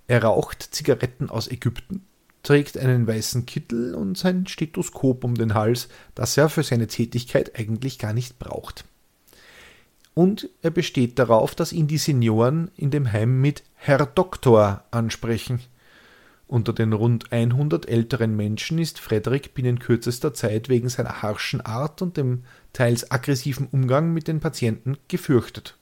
Er 0.07 0.25
raucht 0.25 0.63
Zigaretten 0.63 1.31
aus 1.31 1.49
Ägypten, 1.49 2.05
trägt 2.43 2.77
einen 2.77 3.07
weißen 3.07 3.47
Kittel 3.47 3.95
und 3.95 4.19
sein 4.19 4.47
Stethoskop 4.47 5.25
um 5.25 5.35
den 5.35 5.55
Hals, 5.55 5.89
das 6.15 6.37
er 6.37 6.49
für 6.49 6.63
seine 6.63 6.87
Tätigkeit 6.87 7.59
eigentlich 7.59 7.99
gar 7.99 8.13
nicht 8.13 8.39
braucht. 8.39 8.85
Und 10.15 10.51
er 10.63 10.71
besteht 10.71 11.19
darauf, 11.19 11.55
dass 11.55 11.73
ihn 11.73 11.87
die 11.87 11.99
Senioren 11.99 12.71
in 12.77 12.91
dem 12.91 13.13
Heim 13.13 13.41
mit 13.41 13.63
Herr 13.75 14.05
Doktor 14.05 14.85
ansprechen. 14.91 15.61
Unter 16.47 16.73
den 16.73 16.93
rund 16.93 17.31
100 17.31 17.89
älteren 17.89 18.35
Menschen 18.35 18.79
ist 18.79 18.99
Frederik 18.99 19.55
binnen 19.55 19.79
kürzester 19.79 20.35
Zeit 20.35 20.69
wegen 20.69 20.89
seiner 20.89 21.23
harschen 21.23 21.61
Art 21.61 22.03
und 22.03 22.17
dem 22.17 22.43
teils 22.73 23.13
aggressiven 23.13 23.69
Umgang 23.71 24.13
mit 24.13 24.27
den 24.27 24.41
Patienten 24.41 24.99
gefürchtet. 25.07 25.77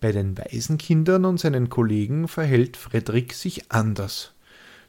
Bei 0.00 0.12
den 0.12 0.36
Waisenkindern 0.38 1.26
und 1.26 1.38
seinen 1.38 1.68
Kollegen 1.68 2.26
verhält 2.26 2.78
Frederik 2.78 3.34
sich 3.34 3.70
anders. 3.70 4.32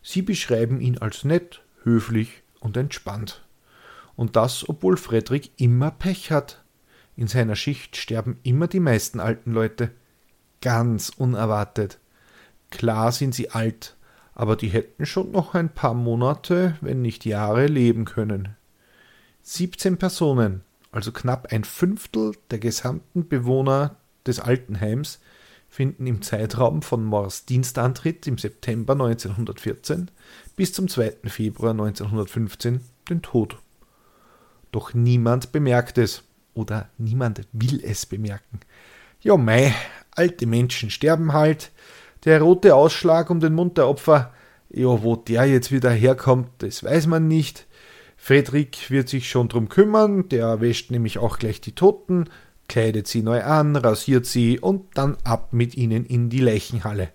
Sie 0.02 0.22
beschreiben 0.22 0.80
ihn 0.80 0.98
als 0.98 1.26
nett, 1.26 1.62
höflich 1.84 2.44
und 2.62 2.78
entspannt. 2.78 3.44
Und 4.16 4.38
das, 4.38 4.68
obwohl 4.68 4.96
Frederik 4.96 5.52
immer 5.58 5.92
Pech 5.92 6.32
hat. 6.32 6.64
In 7.18 7.28
seiner 7.28 7.58
Schicht 7.58 7.98
sterben 7.98 8.40
immer 8.44 8.68
die 8.68 8.80
meisten 8.80 9.20
alten 9.20 9.52
Leute. 9.52 9.92
Ganz 10.62 11.10
unerwartet. 11.10 12.00
Klar 12.70 13.12
sind 13.12 13.36
sie 13.36 13.50
alt, 13.50 13.98
aber 14.34 14.56
die 14.56 14.70
hätten 14.70 15.06
schon 15.06 15.32
noch 15.32 15.54
ein 15.56 15.74
paar 15.74 15.94
Monate, 15.94 16.78
wenn 16.80 17.02
nicht 17.02 17.26
Jahre 17.26 17.66
leben 17.68 18.06
können. 18.06 18.56
17 19.44 19.98
Personen, 19.98 20.62
also 20.92 21.12
knapp 21.12 21.52
ein 21.52 21.66
Fünftel 21.66 22.34
der 22.50 22.60
gesamten 22.60 23.28
Bewohner 23.28 23.98
des 24.26 24.40
Altenheims 24.40 25.20
finden 25.70 26.06
im 26.06 26.22
Zeitraum 26.22 26.82
von 26.82 27.04
Mors 27.06 27.46
Dienstantritt 27.46 28.28
im 28.28 28.38
September 28.38 28.94
1914 28.94 30.12
bis 30.56 30.74
zum 30.74 30.90
2. 30.90 31.14
Februar 31.26 31.72
1915 31.72 32.82
den 33.10 33.22
Tod. 33.22 33.58
Doch 34.72 34.94
niemand 34.94 35.52
bemerkt 35.52 35.98
es 35.98 36.24
oder 36.54 36.90
niemand 36.98 37.48
will 37.54 37.82
es 37.84 38.06
bemerken. 38.06 38.60
Ja, 39.22 39.38
mei, 39.38 39.74
alte 40.12 40.46
Menschen 40.46 40.90
sterben 40.90 41.34
halt. 41.34 41.72
Der 42.26 42.42
rote 42.42 42.76
Ausschlag 42.76 43.30
um 43.30 43.40
den 43.40 43.54
Mund 43.54 43.78
der 43.78 43.88
Opfer, 43.88 44.34
ja, 44.70 45.04
wo 45.04 45.16
der 45.16 45.46
jetzt 45.46 45.72
wieder 45.72 45.92
herkommt, 45.92 46.50
das 46.60 46.84
weiß 46.84 47.08
man 47.08 47.28
nicht. 47.28 47.68
Friedrich 48.18 48.92
wird 48.92 49.10
sich 49.10 49.30
schon 49.30 49.48
drum 49.48 49.68
kümmern, 49.70 50.30
der 50.30 50.62
wäscht 50.62 50.92
nämlich 50.92 51.18
auch 51.18 51.40
gleich 51.40 51.60
die 51.62 51.74
Toten, 51.74 52.30
kleidet 52.72 53.06
sie 53.06 53.22
neu 53.22 53.44
an, 53.44 53.76
rasiert 53.76 54.26
sie 54.26 54.58
und 54.58 54.98
dann 54.98 55.18
ab 55.26 55.52
mit 55.52 55.76
ihnen 55.76 56.06
in 56.06 56.30
die 56.30 56.40
Leichenhalle. 56.40 57.12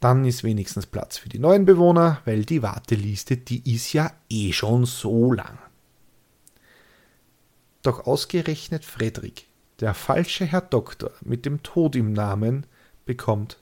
Dann 0.00 0.24
ist 0.24 0.42
wenigstens 0.42 0.86
Platz 0.86 1.18
für 1.18 1.28
die 1.28 1.38
neuen 1.38 1.64
Bewohner, 1.64 2.20
weil 2.24 2.44
die 2.44 2.62
Warteliste, 2.62 3.36
die 3.36 3.72
ist 3.72 3.92
ja 3.92 4.10
eh 4.28 4.52
schon 4.52 4.84
so 4.84 5.32
lang. 5.32 5.56
Doch 7.82 8.08
ausgerechnet 8.08 8.84
Friedrich, 8.84 9.46
der 9.78 9.94
falsche 9.94 10.46
Herr 10.46 10.62
Doktor 10.62 11.12
mit 11.20 11.46
dem 11.46 11.62
Tod 11.62 11.94
im 11.94 12.12
Namen, 12.12 12.66
bekommt 13.06 13.58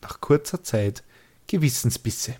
nach 0.00 0.22
kurzer 0.22 0.62
Zeit 0.62 1.04
Gewissensbisse. 1.48 2.36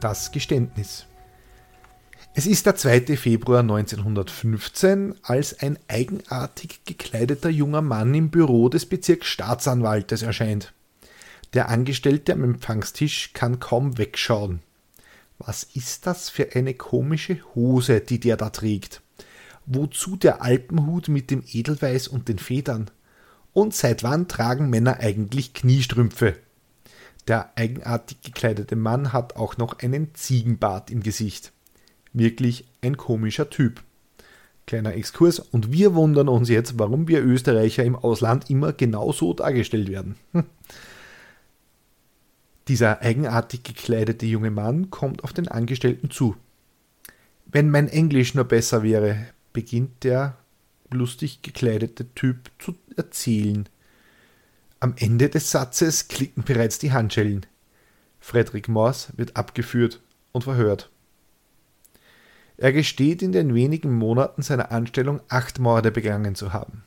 Das 0.00 0.32
Geständnis. 0.32 1.04
Es 2.34 2.46
ist 2.46 2.64
der 2.64 2.76
2. 2.76 3.18
Februar 3.18 3.60
1915, 3.60 5.16
als 5.22 5.60
ein 5.60 5.78
eigenartig 5.86 6.80
gekleideter 6.86 7.50
junger 7.50 7.82
Mann 7.82 8.14
im 8.14 8.30
Büro 8.30 8.70
des 8.70 8.86
Bezirksstaatsanwaltes 8.86 10.22
erscheint. 10.22 10.72
Der 11.52 11.68
Angestellte 11.68 12.32
am 12.32 12.42
Empfangstisch 12.42 13.34
kann 13.34 13.60
kaum 13.60 13.98
wegschauen. 13.98 14.60
Was 15.38 15.62
ist 15.62 16.06
das 16.06 16.30
für 16.30 16.54
eine 16.54 16.72
komische 16.72 17.38
Hose, 17.54 18.00
die 18.00 18.18
der 18.18 18.38
da 18.38 18.48
trägt? 18.48 19.02
Wozu 19.66 20.16
der 20.16 20.40
Alpenhut 20.40 21.08
mit 21.08 21.30
dem 21.30 21.44
Edelweiß 21.46 22.08
und 22.08 22.28
den 22.28 22.38
Federn? 22.38 22.90
Und 23.52 23.74
seit 23.74 24.02
wann 24.02 24.26
tragen 24.26 24.70
Männer 24.70 25.00
eigentlich 25.00 25.52
Kniestrümpfe? 25.52 26.36
Der 27.28 27.52
eigenartig 27.56 28.22
gekleidete 28.22 28.74
Mann 28.74 29.12
hat 29.12 29.36
auch 29.36 29.58
noch 29.58 29.80
einen 29.80 30.14
Ziegenbart 30.14 30.90
im 30.90 31.02
Gesicht. 31.02 31.52
Wirklich 32.12 32.64
ein 32.82 32.96
komischer 32.96 33.50
Typ. 33.50 33.82
Kleiner 34.66 34.94
Exkurs 34.94 35.38
und 35.38 35.72
wir 35.72 35.94
wundern 35.94 36.28
uns 36.28 36.48
jetzt, 36.48 36.78
warum 36.78 37.08
wir 37.08 37.24
Österreicher 37.24 37.84
im 37.84 37.96
Ausland 37.96 38.48
immer 38.48 38.72
genauso 38.72 39.34
dargestellt 39.34 39.90
werden. 39.90 40.16
Dieser 42.68 43.02
eigenartig 43.02 43.64
gekleidete 43.64 44.24
junge 44.26 44.50
Mann 44.50 44.90
kommt 44.90 45.24
auf 45.24 45.32
den 45.32 45.48
Angestellten 45.48 46.10
zu. 46.10 46.36
Wenn 47.46 47.70
mein 47.70 47.88
Englisch 47.88 48.34
nur 48.34 48.44
besser 48.44 48.84
wäre, 48.84 49.26
beginnt 49.52 50.04
der 50.04 50.36
lustig 50.90 51.42
gekleidete 51.42 52.14
Typ 52.14 52.50
zu 52.58 52.76
erzählen. 52.96 53.68
Am 54.78 54.94
Ende 54.96 55.28
des 55.28 55.50
Satzes 55.50 56.08
klicken 56.08 56.44
bereits 56.44 56.78
die 56.78 56.92
Handschellen. 56.92 57.46
Frederick 58.20 58.68
Morse 58.68 59.12
wird 59.16 59.36
abgeführt 59.36 60.00
und 60.30 60.44
verhört. 60.44 60.91
Er 62.62 62.72
gesteht 62.72 63.22
in 63.22 63.32
den 63.32 63.56
wenigen 63.56 63.92
Monaten 63.92 64.40
seiner 64.42 64.70
Anstellung 64.70 65.20
acht 65.28 65.58
Morde 65.58 65.90
begangen 65.90 66.36
zu 66.36 66.52
haben. 66.52 66.84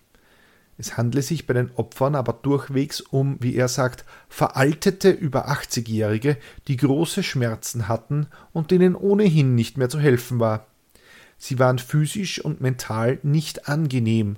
Es 0.77 0.95
handle 0.95 1.21
sich 1.21 1.47
bei 1.47 1.53
den 1.53 1.69
Opfern 1.75 2.15
aber 2.15 2.31
durchwegs 2.31 3.01
um, 3.01 3.35
wie 3.41 3.57
er 3.57 3.67
sagt, 3.67 4.05
veraltete 4.29 5.09
über 5.09 5.49
80-Jährige, 5.49 6.37
die 6.69 6.77
große 6.77 7.23
Schmerzen 7.23 7.89
hatten 7.89 8.27
und 8.53 8.71
denen 8.71 8.95
ohnehin 8.95 9.53
nicht 9.53 9.77
mehr 9.77 9.89
zu 9.89 9.99
helfen 9.99 10.39
war. 10.39 10.65
Sie 11.37 11.59
waren 11.59 11.79
physisch 11.79 12.39
und 12.39 12.61
mental 12.61 13.19
nicht 13.23 13.67
angenehm. 13.67 14.37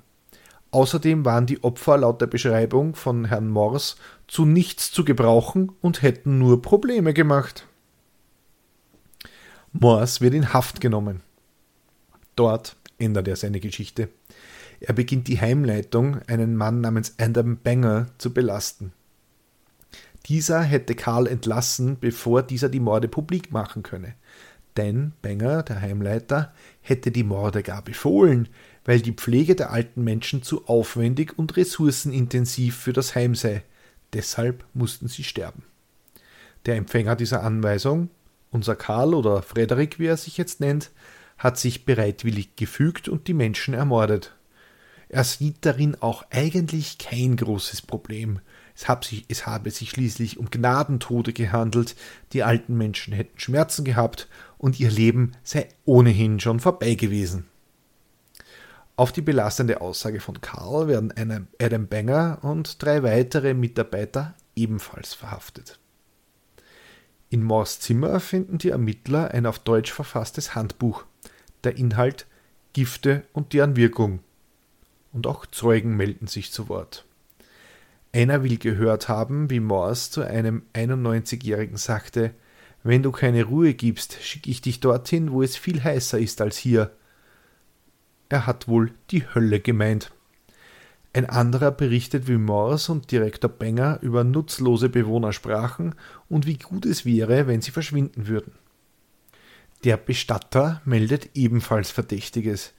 Außerdem 0.71 1.23
waren 1.23 1.45
die 1.45 1.63
Opfer 1.63 1.99
laut 1.99 2.19
der 2.19 2.25
Beschreibung 2.25 2.95
von 2.95 3.25
Herrn 3.25 3.47
Mors 3.47 3.97
zu 4.25 4.47
nichts 4.47 4.91
zu 4.91 5.05
gebrauchen 5.05 5.71
und 5.81 6.01
hätten 6.01 6.39
nur 6.39 6.63
Probleme 6.63 7.13
gemacht. 7.13 7.67
Mors 9.71 10.19
wird 10.19 10.33
in 10.33 10.51
Haft 10.51 10.81
genommen. 10.81 11.26
Dort 12.37 12.77
ändert 12.99 13.27
er 13.27 13.35
seine 13.35 13.59
Geschichte. 13.59 14.07
Er 14.79 14.93
beginnt 14.93 15.27
die 15.27 15.41
Heimleitung, 15.41 16.21
einen 16.27 16.55
Mann 16.55 16.79
namens 16.79 17.15
Adam 17.17 17.57
Banger, 17.57 18.07
zu 18.19 18.33
belasten. 18.33 18.93
Dieser 20.27 20.61
hätte 20.61 20.93
Karl 20.93 21.25
entlassen, 21.27 21.97
bevor 21.99 22.43
dieser 22.43 22.69
die 22.69 22.79
Morde 22.79 23.07
publik 23.07 23.51
machen 23.51 23.81
könne. 23.81 24.13
Denn 24.75 25.13
Banger, 25.23 25.63
der 25.63 25.81
Heimleiter, 25.81 26.53
hätte 26.81 27.11
die 27.11 27.23
Morde 27.23 27.63
gar 27.63 27.81
befohlen, 27.81 28.49
weil 28.85 29.01
die 29.01 29.13
Pflege 29.13 29.55
der 29.55 29.71
alten 29.71 30.03
Menschen 30.03 30.43
zu 30.43 30.67
aufwendig 30.67 31.37
und 31.37 31.57
ressourcenintensiv 31.57 32.77
für 32.77 32.93
das 32.93 33.15
Heim 33.15 33.33
sei. 33.33 33.63
Deshalb 34.13 34.63
mussten 34.73 35.07
sie 35.07 35.23
sterben. 35.23 35.63
Der 36.67 36.75
Empfänger 36.75 37.15
dieser 37.15 37.43
Anweisung, 37.43 38.09
unser 38.51 38.75
Karl 38.75 39.15
oder 39.15 39.41
Frederik, 39.41 39.97
wie 39.97 40.05
er 40.05 40.17
sich 40.17 40.37
jetzt 40.37 40.59
nennt, 40.59 40.91
hat 41.37 41.57
sich 41.57 41.85
bereitwillig 41.85 42.55
gefügt 42.55 43.09
und 43.09 43.27
die 43.27 43.33
Menschen 43.33 43.73
ermordet. 43.73 44.35
Er 45.09 45.23
sieht 45.23 45.57
darin 45.61 45.95
auch 46.01 46.25
eigentlich 46.31 46.97
kein 46.97 47.37
großes 47.37 47.81
Problem. 47.81 48.39
Es, 48.75 48.87
hab 48.87 49.05
sich, 49.05 49.25
es 49.29 49.45
habe 49.45 49.71
sich 49.71 49.89
schließlich 49.89 50.37
um 50.37 50.51
Gnadentode 50.51 51.33
gehandelt, 51.33 51.95
die 52.33 52.43
alten 52.43 52.77
Menschen 52.77 53.13
hätten 53.13 53.39
Schmerzen 53.39 53.85
gehabt 53.85 54.27
und 54.57 54.79
ihr 54.79 54.91
Leben 54.91 55.31
sei 55.43 55.69
ohnehin 55.85 56.39
schon 56.39 56.59
vorbei 56.59 56.95
gewesen. 56.95 57.45
Auf 58.97 59.11
die 59.11 59.21
belastende 59.21 59.79
Aussage 59.79 60.19
von 60.19 60.41
Karl 60.41 60.87
werden 60.87 61.13
Adam 61.59 61.87
Banger 61.87 62.39
und 62.41 62.81
drei 62.81 63.03
weitere 63.03 63.53
Mitarbeiter 63.53 64.33
ebenfalls 64.55 65.13
verhaftet. 65.13 65.79
In 67.29 67.43
Moors 67.43 67.79
Zimmer 67.79 68.19
finden 68.19 68.57
die 68.57 68.69
Ermittler 68.69 69.31
ein 69.31 69.45
auf 69.45 69.59
Deutsch 69.59 69.91
verfasstes 69.91 70.55
Handbuch. 70.55 71.05
Der 71.63 71.77
Inhalt 71.77 72.27
Gifte 72.73 73.23
und 73.33 73.53
deren 73.53 73.75
Wirkung 73.75 74.19
und 75.11 75.25
auch 75.25 75.45
Zeugen 75.47 75.97
melden 75.97 76.27
sich 76.27 76.51
zu 76.51 76.69
Wort. 76.69 77.05
Einer 78.13 78.43
will 78.43 78.57
gehört 78.57 79.09
haben, 79.09 79.49
wie 79.49 79.59
Morse 79.59 80.11
zu 80.11 80.21
einem 80.21 80.63
91-Jährigen 80.73 81.77
sagte, 81.77 82.33
wenn 82.83 83.03
du 83.03 83.11
keine 83.11 83.43
Ruhe 83.43 83.73
gibst, 83.73 84.17
schicke 84.21 84.49
ich 84.49 84.61
dich 84.61 84.79
dorthin, 84.79 85.31
wo 85.31 85.41
es 85.41 85.57
viel 85.57 85.83
heißer 85.83 86.19
ist 86.19 86.39
als 86.41 86.57
hier. 86.57 86.91
Er 88.29 88.45
hat 88.45 88.67
wohl 88.67 88.91
die 89.11 89.23
Hölle 89.33 89.59
gemeint. 89.59 90.11
Ein 91.13 91.25
anderer 91.25 91.71
berichtet, 91.71 92.27
wie 92.27 92.37
Morse 92.37 92.91
und 92.91 93.11
Direktor 93.11 93.49
Benger 93.49 93.99
über 94.01 94.23
nutzlose 94.23 94.89
Bewohner 94.89 95.33
sprachen 95.33 95.95
und 96.29 96.45
wie 96.45 96.57
gut 96.57 96.85
es 96.85 97.05
wäre, 97.05 97.47
wenn 97.47 97.61
sie 97.61 97.71
verschwinden 97.71 98.27
würden. 98.27 98.53
Der 99.83 99.97
Bestatter 99.97 100.81
meldet 100.85 101.29
ebenfalls 101.35 101.91
Verdächtiges. 101.91 102.73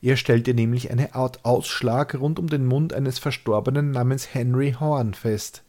Er 0.00 0.16
stellte 0.16 0.54
nämlich 0.54 0.90
eine 0.90 1.14
Art 1.14 1.44
Ausschlag 1.44 2.14
rund 2.14 2.38
um 2.38 2.48
den 2.48 2.66
Mund 2.66 2.92
eines 2.92 3.18
Verstorbenen 3.18 3.90
namens 3.90 4.34
Henry 4.34 4.76
Horn 4.78 5.14
fest. 5.14 5.64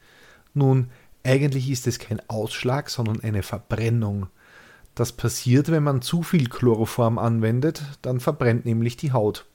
Nun, 0.53 0.91
eigentlich 1.23 1.69
ist 1.71 1.87
es 1.87 1.97
kein 1.97 2.21
Ausschlag, 2.29 2.89
sondern 2.89 3.21
eine 3.21 3.41
Verbrennung. 3.41 4.27
Das 4.93 5.11
passiert, 5.11 5.71
wenn 5.71 5.83
man 5.83 6.01
zu 6.01 6.21
viel 6.21 6.47
Chloroform 6.47 7.17
anwendet, 7.17 7.83
dann 8.01 8.19
verbrennt 8.19 8.65
nämlich 8.65 8.95
die 8.95 9.11
Haut. 9.11 9.45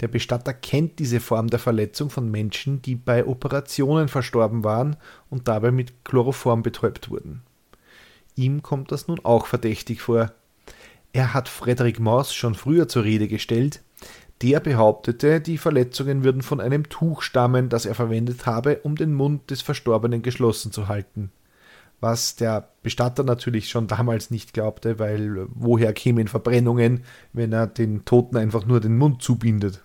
Der 0.00 0.08
Bestatter 0.08 0.52
kennt 0.52 0.98
diese 0.98 1.20
Form 1.20 1.48
der 1.48 1.58
Verletzung 1.58 2.10
von 2.10 2.30
Menschen, 2.30 2.82
die 2.82 2.94
bei 2.94 3.24
Operationen 3.24 4.08
verstorben 4.08 4.62
waren 4.62 4.96
und 5.30 5.48
dabei 5.48 5.70
mit 5.70 6.04
Chloroform 6.04 6.62
betäubt 6.62 7.10
wurden. 7.10 7.42
Ihm 8.36 8.62
kommt 8.62 8.92
das 8.92 9.08
nun 9.08 9.18
auch 9.24 9.46
verdächtig 9.46 10.02
vor. 10.02 10.32
Er 11.12 11.34
hat 11.34 11.48
Frederick 11.48 11.98
Maus 11.98 12.34
schon 12.34 12.54
früher 12.54 12.86
zur 12.86 13.04
Rede 13.04 13.26
gestellt. 13.26 13.82
Der 14.42 14.60
behauptete, 14.60 15.40
die 15.40 15.56
Verletzungen 15.56 16.22
würden 16.22 16.42
von 16.42 16.60
einem 16.60 16.90
Tuch 16.90 17.22
stammen, 17.22 17.70
das 17.70 17.86
er 17.86 17.94
verwendet 17.94 18.44
habe, 18.44 18.80
um 18.82 18.94
den 18.94 19.14
Mund 19.14 19.50
des 19.50 19.62
Verstorbenen 19.62 20.20
geschlossen 20.20 20.72
zu 20.72 20.88
halten. 20.88 21.32
Was 22.00 22.36
der 22.36 22.68
Bestatter 22.82 23.24
natürlich 23.24 23.70
schon 23.70 23.86
damals 23.86 24.30
nicht 24.30 24.52
glaubte, 24.52 24.98
weil 24.98 25.46
woher 25.54 25.94
kämen 25.94 26.28
Verbrennungen, 26.28 27.04
wenn 27.32 27.54
er 27.54 27.66
den 27.66 28.04
Toten 28.04 28.36
einfach 28.36 28.66
nur 28.66 28.80
den 28.80 28.98
Mund 28.98 29.22
zubindet? 29.22 29.82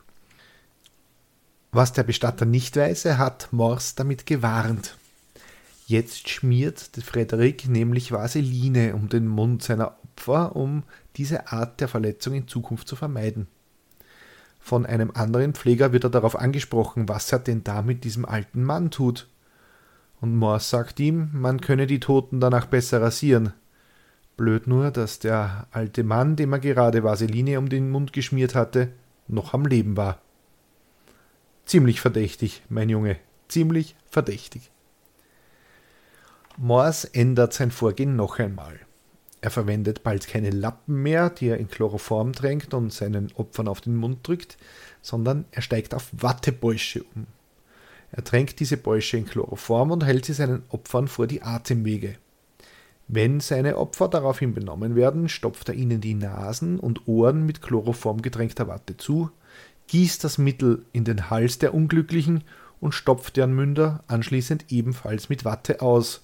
Was 1.72 1.94
der 1.94 2.04
Bestatter 2.04 2.44
nicht 2.44 2.76
weiß, 2.76 3.06
er 3.06 3.18
hat 3.18 3.48
Morse 3.52 3.94
damit 3.96 4.26
gewarnt. 4.26 4.98
Jetzt 5.92 6.30
schmiert 6.30 6.90
Frederik 7.04 7.68
nämlich 7.68 8.14
Vaseline 8.14 8.96
um 8.96 9.10
den 9.10 9.28
Mund 9.28 9.62
seiner 9.62 9.98
Opfer, 10.06 10.56
um 10.56 10.84
diese 11.18 11.52
Art 11.52 11.82
der 11.82 11.90
Verletzung 11.90 12.34
in 12.34 12.48
Zukunft 12.48 12.88
zu 12.88 12.96
vermeiden. 12.96 13.48
Von 14.58 14.86
einem 14.86 15.12
anderen 15.14 15.54
Pfleger 15.54 15.92
wird 15.92 16.06
er 16.06 16.10
darauf 16.10 16.38
angesprochen, 16.38 17.10
was 17.10 17.30
er 17.34 17.40
denn 17.40 17.66
da 17.66 17.82
mit 17.82 18.06
diesem 18.06 18.24
alten 18.24 18.64
Mann 18.64 18.90
tut. 18.90 19.28
Und 20.22 20.38
Morse 20.38 20.70
sagt 20.70 20.98
ihm, 21.02 21.30
man 21.34 21.60
könne 21.60 21.88
die 21.88 22.00
Toten 22.00 22.40
danach 22.40 22.68
besser 22.68 23.02
rasieren. 23.02 23.52
Blöd 24.38 24.68
nur, 24.68 24.92
dass 24.92 25.20
der 25.20 25.68
alte 25.72 26.06
Mann, 26.06 26.38
dem 26.38 26.54
er 26.54 26.60
gerade 26.60 27.04
Vaseline 27.04 27.60
um 27.60 27.68
den 27.68 27.90
Mund 27.90 28.14
geschmiert 28.14 28.56
hatte, 28.56 28.94
noch 29.28 29.54
am 29.54 29.66
Leben 29.66 29.98
war. 29.98 30.22
Ziemlich 31.66 32.00
verdächtig, 32.00 32.64
mein 32.70 32.88
Junge, 32.88 33.18
ziemlich 33.50 33.98
verdächtig. 34.10 34.72
Morse 36.58 37.10
ändert 37.14 37.54
sein 37.54 37.72
Vorgehen 37.72 38.16
noch 38.16 38.40
einmal. 38.40 38.80
Er 39.42 39.50
verwendet 39.50 40.04
bald 40.04 40.28
keine 40.28 40.52
Lappen 40.52 41.02
mehr, 41.02 41.30
die 41.30 41.48
er 41.48 41.58
in 41.58 41.68
Chloroform 41.68 42.34
tränkt 42.34 42.74
und 42.74 42.94
seinen 42.94 43.32
Opfern 43.36 43.68
auf 43.68 43.82
den 43.82 43.96
Mund 43.96 44.28
drückt, 44.28 44.58
sondern 45.02 45.46
er 45.52 45.64
steigt 45.64 45.96
auf 45.96 46.10
Wattebäusche 46.12 47.04
um. 47.16 47.26
Er 48.12 48.24
tränkt 48.24 48.60
diese 48.60 48.78
Bäusche 48.78 49.18
in 49.18 49.26
Chloroform 49.26 49.92
und 49.92 50.06
hält 50.06 50.26
sie 50.26 50.34
seinen 50.34 50.64
Opfern 50.70 51.08
vor 51.08 51.28
die 51.28 51.42
Atemwege. 51.42 52.18
Wenn 53.08 53.40
seine 53.40 53.78
Opfer 53.78 54.08
daraufhin 54.08 54.54
benommen 54.54 54.96
werden, 54.96 55.28
stopft 55.28 55.70
er 55.70 55.76
ihnen 55.76 56.02
die 56.02 56.14
Nasen 56.14 56.80
und 56.80 57.08
Ohren 57.08 57.46
mit 57.46 57.62
Chloroform 57.62 58.22
getränkter 58.22 58.68
Watte 58.68 58.96
zu, 58.96 59.32
gießt 59.88 60.24
das 60.24 60.38
Mittel 60.38 60.86
in 60.94 61.04
den 61.04 61.30
Hals 61.30 61.58
der 61.58 61.74
Unglücklichen 61.74 62.44
und 62.80 62.94
stopft 62.94 63.38
deren 63.38 63.54
Münder 63.54 64.04
anschließend 64.08 64.66
ebenfalls 64.70 65.30
mit 65.30 65.46
Watte 65.46 65.82
aus. 65.82 66.22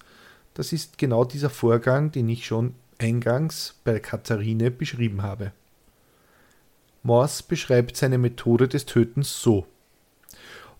Das 0.58 0.72
ist 0.72 0.98
genau 0.98 1.24
dieser 1.24 1.50
Vorgang, 1.50 2.10
den 2.10 2.28
ich 2.28 2.44
schon 2.44 2.74
eingangs 2.98 3.76
bei 3.84 4.00
Katharine 4.00 4.72
beschrieben 4.72 5.22
habe. 5.22 5.52
Morse 7.04 7.44
beschreibt 7.46 7.96
seine 7.96 8.18
Methode 8.18 8.66
des 8.66 8.84
Tötens 8.84 9.40
so. 9.40 9.68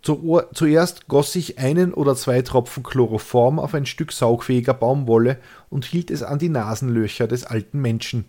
Zuerst 0.03 1.07
goss 1.07 1.37
ich 1.37 1.61
einen 1.61 1.95
oder 1.95 2.17
zwei 2.17 2.43
Tropfen 2.43 2.83
Chloroform 2.83 3.61
auf 3.61 3.73
ein 3.73 3.87
Stück 3.87 4.11
saugfähiger 4.11 4.75
Baumwolle 4.75 5.39
und 5.71 5.85
hielt 5.85 6.11
es 6.11 6.25
an 6.25 6.41
die 6.41 6.49
Nasenlöcher 6.49 7.29
des 7.29 7.45
alten 7.45 7.81
Menschen. 7.81 8.25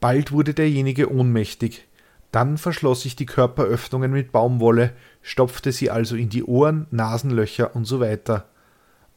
Bald 0.00 0.32
wurde 0.32 0.54
derjenige 0.54 1.12
ohnmächtig. 1.12 1.86
Dann 2.30 2.56
verschloss 2.56 3.04
ich 3.04 3.14
die 3.14 3.26
Körperöffnungen 3.26 4.10
mit 4.10 4.32
Baumwolle, 4.32 4.94
stopfte 5.20 5.70
sie 5.70 5.90
also 5.90 6.16
in 6.16 6.30
die 6.30 6.44
Ohren, 6.44 6.86
Nasenlöcher 6.90 7.76
und 7.76 7.84
so 7.84 8.00
weiter. 8.00 8.46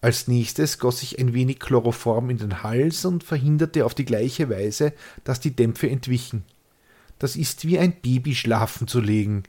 Als 0.06 0.28
nächstes 0.28 0.78
goss 0.78 1.02
ich 1.02 1.18
ein 1.18 1.34
wenig 1.34 1.60
Chloroform 1.60 2.30
in 2.30 2.38
den 2.38 2.62
Hals 2.62 3.06
und 3.06 3.24
verhinderte 3.24 3.88
auf 3.88 3.96
die 3.96 4.06
gleiche 4.06 4.52
Weise, 4.52 4.94
dass 5.24 5.40
die 5.40 5.56
Dämpfe 5.56 5.90
entwichen. 5.90 6.44
Das 7.18 7.36
ist 7.36 7.66
wie 7.66 7.80
ein 7.80 7.92
Baby 7.92 8.36
schlafen 8.36 8.88
zu 8.88 9.00
legen. 9.00 9.46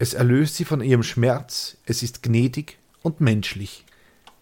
Es 0.00 0.12
erlöst 0.12 0.56
sie 0.56 0.64
von 0.64 0.80
ihrem 0.80 1.04
Schmerz, 1.04 1.76
es 1.86 2.02
ist 2.02 2.24
gnädig 2.24 2.78
und 3.04 3.20
menschlich. 3.20 3.84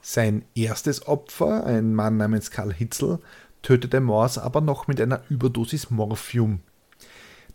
Sein 0.00 0.46
erstes 0.54 1.06
Opfer, 1.06 1.66
ein 1.66 1.94
Mann 1.94 2.16
namens 2.16 2.50
Karl 2.50 2.72
Hitzel, 2.72 3.18
tötete 3.60 4.00
Morse 4.00 4.42
aber 4.42 4.62
noch 4.62 4.88
mit 4.88 4.98
einer 4.98 5.20
Überdosis 5.28 5.90
Morphium. 5.90 6.60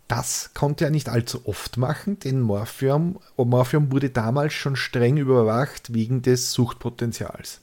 Das 0.06 0.52
konnte 0.54 0.84
er 0.84 0.92
nicht 0.92 1.08
allzu 1.08 1.40
oft 1.44 1.76
machen, 1.76 2.20
denn 2.20 2.40
Morphium, 2.40 3.18
Morphium 3.36 3.90
wurde 3.90 4.10
damals 4.10 4.52
schon 4.52 4.76
streng 4.76 5.16
überwacht 5.16 5.92
wegen 5.92 6.22
des 6.22 6.52
Suchtpotenzials. 6.52 7.62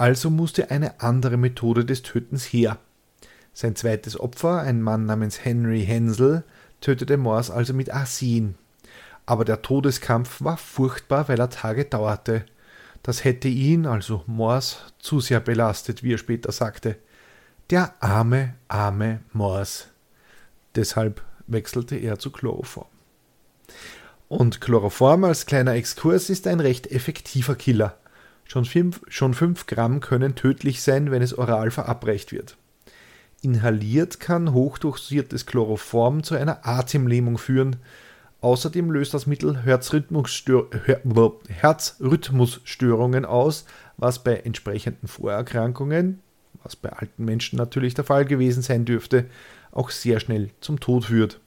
Also 0.00 0.30
musste 0.30 0.70
eine 0.70 1.02
andere 1.02 1.36
Methode 1.36 1.84
des 1.84 2.00
Tötens 2.00 2.46
her. 2.46 2.78
Sein 3.52 3.76
zweites 3.76 4.18
Opfer, 4.18 4.62
ein 4.62 4.80
Mann 4.80 5.04
namens 5.04 5.44
Henry 5.44 5.84
Hensel, 5.84 6.42
tötete 6.80 7.18
Morse 7.18 7.52
also 7.52 7.74
mit 7.74 7.90
Arsen. 7.90 8.54
Aber 9.26 9.44
der 9.44 9.60
Todeskampf 9.60 10.40
war 10.42 10.56
furchtbar, 10.56 11.28
weil 11.28 11.38
er 11.38 11.50
Tage 11.50 11.84
dauerte. 11.84 12.46
Das 13.02 13.24
hätte 13.24 13.48
ihn, 13.48 13.84
also 13.84 14.24
Morse, 14.26 14.76
zu 15.00 15.20
sehr 15.20 15.40
belastet, 15.40 16.02
wie 16.02 16.14
er 16.14 16.18
später 16.18 16.50
sagte. 16.50 16.96
Der 17.68 17.92
arme, 18.00 18.54
arme 18.68 19.20
Morse. 19.34 19.84
Deshalb 20.76 21.20
wechselte 21.46 21.96
er 21.96 22.18
zu 22.18 22.30
Chloroform. 22.30 22.88
Und 24.28 24.62
Chloroform 24.62 25.24
als 25.24 25.44
kleiner 25.44 25.74
Exkurs 25.74 26.30
ist 26.30 26.46
ein 26.46 26.60
recht 26.60 26.86
effektiver 26.86 27.54
Killer. 27.54 27.98
Schon 28.50 28.64
5 28.64 29.02
schon 29.06 29.54
Gramm 29.68 30.00
können 30.00 30.34
tödlich 30.34 30.82
sein, 30.82 31.12
wenn 31.12 31.22
es 31.22 31.38
oral 31.38 31.70
verabreicht 31.70 32.32
wird. 32.32 32.56
Inhaliert 33.42 34.18
kann 34.18 34.52
hochdosiertes 34.52 35.46
Chloroform 35.46 36.24
zu 36.24 36.34
einer 36.34 36.66
Atemlähmung 36.66 37.38
führen. 37.38 37.76
Außerdem 38.40 38.90
löst 38.90 39.14
das 39.14 39.28
Mittel 39.28 39.62
Herzrhythmusstör 39.62 40.68
Herzrhythmusstörungen 41.48 43.24
aus, 43.24 43.66
was 43.96 44.24
bei 44.24 44.38
entsprechenden 44.38 45.06
Vorerkrankungen, 45.06 46.18
was 46.64 46.74
bei 46.74 46.88
alten 46.88 47.24
Menschen 47.24 47.56
natürlich 47.56 47.94
der 47.94 48.02
Fall 48.02 48.24
gewesen 48.24 48.64
sein 48.64 48.84
dürfte, 48.84 49.26
auch 49.70 49.90
sehr 49.90 50.18
schnell 50.18 50.50
zum 50.60 50.80
Tod 50.80 51.04
führt. 51.04 51.38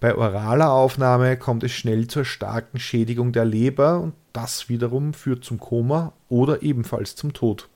Bei 0.00 0.16
oraler 0.16 0.72
Aufnahme 0.72 1.36
kommt 1.36 1.64
es 1.64 1.72
schnell 1.72 2.06
zur 2.06 2.24
starken 2.24 2.78
Schädigung 2.78 3.32
der 3.32 3.44
Leber 3.44 4.00
und 4.00 4.14
das 4.32 4.68
wiederum 4.68 5.14
führt 5.14 5.44
zum 5.44 5.58
Koma 5.58 6.12
oder 6.28 6.62
ebenfalls 6.62 7.16
zum 7.16 7.32
Tod. 7.32 7.68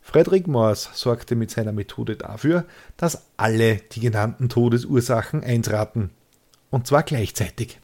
Frederick 0.00 0.46
Morse 0.46 0.88
sorgte 0.92 1.34
mit 1.34 1.50
seiner 1.50 1.72
Methode 1.72 2.16
dafür, 2.16 2.64
dass 2.96 3.24
alle 3.36 3.76
die 3.92 4.00
genannten 4.00 4.48
Todesursachen 4.48 5.42
eintraten. 5.42 6.10
Und 6.70 6.86
zwar 6.86 7.02
gleichzeitig. 7.02 7.80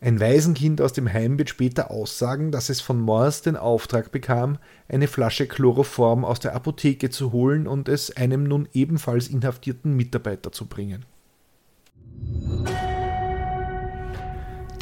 Ein 0.00 0.20
Waisenkind 0.20 0.80
aus 0.80 0.92
dem 0.92 1.12
Heim 1.12 1.38
wird 1.38 1.50
später 1.50 1.90
aussagen, 1.90 2.52
dass 2.52 2.68
es 2.68 2.80
von 2.80 3.00
Morse 3.00 3.44
den 3.44 3.56
Auftrag 3.56 4.12
bekam, 4.12 4.58
eine 4.88 5.08
Flasche 5.08 5.46
Chloroform 5.46 6.24
aus 6.24 6.40
der 6.40 6.54
Apotheke 6.54 7.10
zu 7.10 7.32
holen 7.32 7.66
und 7.66 7.88
es 7.88 8.16
einem 8.16 8.44
nun 8.44 8.68
ebenfalls 8.72 9.28
inhaftierten 9.28 9.94
Mitarbeiter 9.94 10.52
zu 10.52 10.66
bringen. 10.66 11.04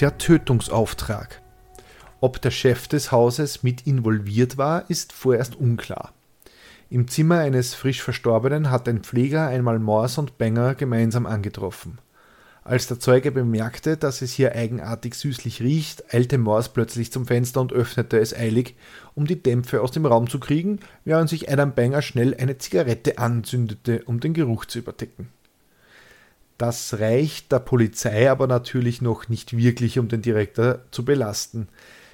Der 0.00 0.18
Tötungsauftrag. 0.18 1.40
Ob 2.20 2.42
der 2.42 2.50
Chef 2.50 2.88
des 2.88 3.12
Hauses 3.12 3.62
mit 3.62 3.87
involviert 3.87 4.59
war, 4.59 4.90
ist 4.90 5.12
vorerst 5.12 5.54
unklar. 5.54 6.12
Im 6.90 7.07
Zimmer 7.07 7.38
eines 7.38 7.74
frisch 7.74 8.02
Verstorbenen 8.02 8.72
hat 8.72 8.88
ein 8.88 9.04
Pfleger 9.04 9.46
einmal 9.46 9.78
Morse 9.78 10.20
und 10.20 10.37
Banger 10.37 10.74
gemeinsam 10.74 11.26
angetroffen. 11.26 11.98
Als 12.64 12.88
der 12.88 12.98
Zeuge 12.98 13.30
bemerkte, 13.30 13.96
dass 13.96 14.20
es 14.20 14.33
hier 14.33 14.57
eigenartig 14.57 15.14
süßlich 15.14 15.62
riecht, 15.62 16.12
eilte 16.12 16.38
Morse 16.38 16.70
plötzlich 16.74 17.12
zum 17.12 17.26
Fenster 17.26 17.61
und 17.61 17.72
öffnete 17.72 18.18
es 18.18 18.35
eilig, 18.35 18.74
um 19.14 19.28
die 19.28 19.40
Dämpfe 19.40 19.80
aus 19.80 19.92
dem 19.92 20.07
Raum 20.07 20.28
zu 20.28 20.40
kriegen, 20.40 20.80
während 21.04 21.30
sich 21.30 21.52
Adam 21.52 21.72
Banger 21.72 22.02
schnell 22.02 22.35
eine 22.35 22.59
Zigarette 22.59 23.18
anzündete, 23.18 24.02
um 24.07 24.18
den 24.18 24.35
Geruch 24.35 24.64
zu 24.64 24.80
überdecken. 24.80 25.28
Das 26.58 26.98
reicht 27.00 27.50
der 27.50 27.58
Polizei 27.58 28.30
aber 28.30 28.46
natürlich 28.46 29.02
noch 29.02 29.28
nicht 29.28 29.56
wirklich, 29.56 29.98
um 29.98 30.08
den 30.08 30.22
Direktor 30.22 30.80
zu 30.90 31.04
belasten. 31.04 31.68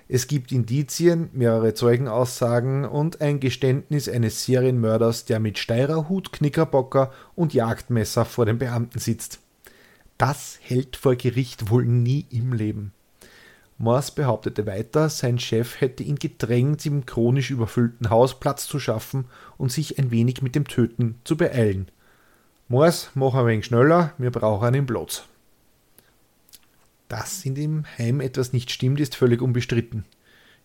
Es 0.09 0.26
gibt 0.26 0.50
Indizien, 0.50 1.29
mehrere 1.33 1.74
Zeugenaussagen 1.74 2.85
und 2.85 3.20
ein 3.20 3.38
Geständnis 3.38 4.09
eines 4.09 4.44
Serienmörders, 4.44 5.24
der 5.24 5.38
mit 5.38 5.59
Steirerhut, 5.59 6.33
Knickerbocker 6.33 7.12
und 7.37 7.55
Jagdmesser 7.55 8.24
vor 8.24 8.44
den 8.44 8.59
Beamten 8.59 8.98
sitzt. 8.98 9.38
Das 10.18 10.59
hält 10.62 10.96
vor 10.96 11.14
Gericht 11.14 11.70
wohl 11.70 11.85
nie 11.85 12.26
im 12.31 12.53
Leben. 12.53 12.92
Morse 13.79 14.12
behauptete 14.14 14.66
weiter, 14.66 15.09
sein 15.09 15.38
Chef 15.38 15.81
hätte 15.81 16.03
ihn 16.03 16.16
gedrängt, 16.16 16.85
im 16.85 17.07
chronisch 17.07 17.50
überfüllten 17.50 18.11
Haus 18.11 18.38
Platz 18.38 18.66
zu 18.66 18.79
schaffen 18.79 19.26
und 19.59 19.70
sich 19.72 19.98
ein 19.98 20.11
wenig 20.11 20.42
mit 20.42 20.55
dem 20.55 20.66
Töten 20.66 21.20
zu 21.24 21.37
beeilen. 21.37 21.87
Morse, 22.72 23.09
mach 23.14 23.35
ein 23.35 23.46
wenig 23.46 23.64
schneller, 23.64 24.12
wir 24.16 24.30
brauchen 24.30 24.64
einen 24.64 24.87
Platz. 24.87 25.24
Dass 27.09 27.44
in 27.44 27.56
dem 27.56 27.85
Heim 27.98 28.20
etwas 28.20 28.52
nicht 28.52 28.70
stimmt, 28.70 29.00
ist 29.00 29.16
völlig 29.16 29.42
unbestritten. 29.42 30.04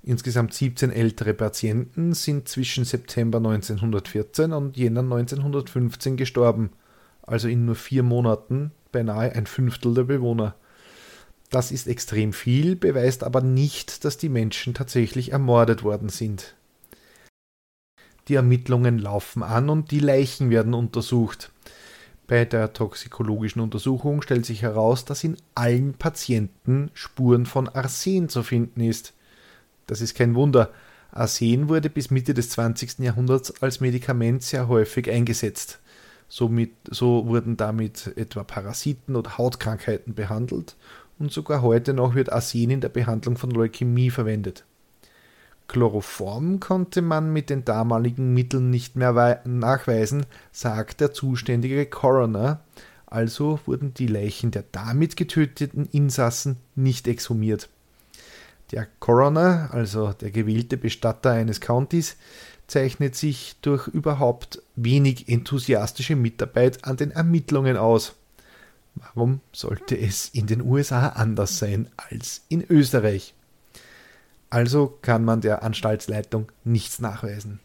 Insgesamt 0.03 0.53
17 0.53 0.91
ältere 0.91 1.33
Patienten 1.33 2.13
sind 2.13 2.47
zwischen 2.47 2.85
September 2.85 3.39
1914 3.39 4.53
und 4.53 4.77
Jänner 4.77 4.99
1915 4.99 6.15
gestorben, 6.15 6.69
also 7.23 7.47
in 7.47 7.65
nur 7.65 7.73
vier 7.73 8.03
Monaten 8.03 8.69
beinahe 8.91 9.31
ein 9.31 9.47
Fünftel 9.47 9.95
der 9.95 10.03
Bewohner. 10.03 10.53
Das 11.49 11.71
ist 11.71 11.87
extrem 11.87 12.33
viel, 12.33 12.75
beweist 12.75 13.23
aber 13.23 13.41
nicht, 13.41 14.05
dass 14.05 14.19
die 14.19 14.29
Menschen 14.29 14.75
tatsächlich 14.75 15.31
ermordet 15.31 15.81
worden 15.81 16.09
sind. 16.09 16.53
Die 18.27 18.35
Ermittlungen 18.35 18.99
laufen 18.99 19.41
an 19.41 19.71
und 19.71 19.89
die 19.89 20.01
Leichen 20.01 20.51
werden 20.51 20.75
untersucht. 20.75 21.51
Bei 22.27 22.43
der 22.43 22.73
toxikologischen 22.73 23.61
Untersuchung 23.61 24.23
stellt 24.23 24.45
sich 24.45 24.63
heraus, 24.63 25.05
dass 25.05 25.23
in 25.23 25.37
allen 25.53 25.93
Patienten 25.93 26.89
Spuren 26.93 27.45
von 27.45 27.69
Arsen 27.69 28.29
zu 28.29 28.41
finden 28.41 28.81
ist. 28.81 29.13
Das 29.85 30.01
ist 30.01 30.15
kein 30.15 30.33
Wunder. 30.33 30.71
Arsen 31.11 31.69
wurde 31.69 31.89
bis 31.89 32.09
Mitte 32.09 32.33
des 32.33 32.49
20. 32.49 32.99
Jahrhunderts 32.99 33.61
als 33.61 33.79
Medikament 33.79 34.41
sehr 34.41 34.67
häufig 34.67 35.09
eingesetzt. 35.09 35.79
Somit, 36.27 36.71
so 36.89 37.27
wurden 37.27 37.57
damit 37.57 38.11
etwa 38.17 38.43
Parasiten 38.43 39.15
oder 39.15 39.37
Hautkrankheiten 39.37 40.15
behandelt 40.15 40.75
und 41.19 41.31
sogar 41.31 41.61
heute 41.61 41.93
noch 41.93 42.15
wird 42.15 42.31
Arsen 42.31 42.71
in 42.71 42.81
der 42.81 42.89
Behandlung 42.89 43.37
von 43.37 43.51
Leukämie 43.51 44.09
verwendet. 44.09 44.65
Chloroform 45.67 46.59
konnte 46.59 47.01
man 47.01 47.33
mit 47.33 47.49
den 47.49 47.65
damaligen 47.65 48.33
Mitteln 48.33 48.69
nicht 48.69 48.95
mehr 48.95 49.41
nachweisen, 49.45 50.25
sagt 50.51 51.01
der 51.01 51.11
zuständige 51.11 51.85
Coroner, 51.85 52.61
also 53.07 53.59
wurden 53.65 53.93
die 53.93 54.07
Leichen 54.07 54.51
der 54.51 54.63
damit 54.71 55.15
getöteten 55.15 55.87
Insassen 55.91 56.57
nicht 56.75 57.07
exhumiert. 57.07 57.69
Der 58.71 58.87
Coroner, 58.99 59.69
also 59.71 60.13
der 60.13 60.31
gewählte 60.31 60.77
Bestatter 60.77 61.31
eines 61.31 61.61
Countys, 61.61 62.17
zeichnet 62.67 63.15
sich 63.15 63.55
durch 63.61 63.87
überhaupt 63.87 64.61
wenig 64.75 65.29
enthusiastische 65.29 66.15
Mitarbeit 66.15 66.83
an 66.83 66.97
den 66.97 67.11
Ermittlungen 67.11 67.77
aus. 67.77 68.15
Warum 68.95 69.41
sollte 69.51 69.97
es 69.97 70.29
in 70.29 70.47
den 70.47 70.61
USA 70.61 71.09
anders 71.09 71.59
sein 71.59 71.89
als 71.97 72.41
in 72.49 72.63
Österreich? 72.67 73.33
Also 74.55 74.97
kann 75.01 75.25
man 75.25 75.41
der 75.41 75.63
Anstaltsleitung 75.63 76.49
nichts 76.63 76.99
nachweisen. 76.99 77.59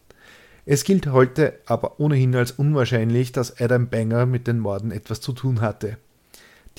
Es 0.65 0.83
gilt 0.83 1.07
heute 1.07 1.57
aber 1.65 2.01
ohnehin 2.01 2.35
als 2.35 2.51
unwahrscheinlich, 2.51 3.31
dass 3.31 3.61
Adam 3.61 3.87
Banger 3.87 4.25
mit 4.25 4.45
den 4.45 4.59
Morden 4.59 4.91
etwas 4.91 5.21
zu 5.21 5.31
tun 5.31 5.61
hatte. 5.61 5.95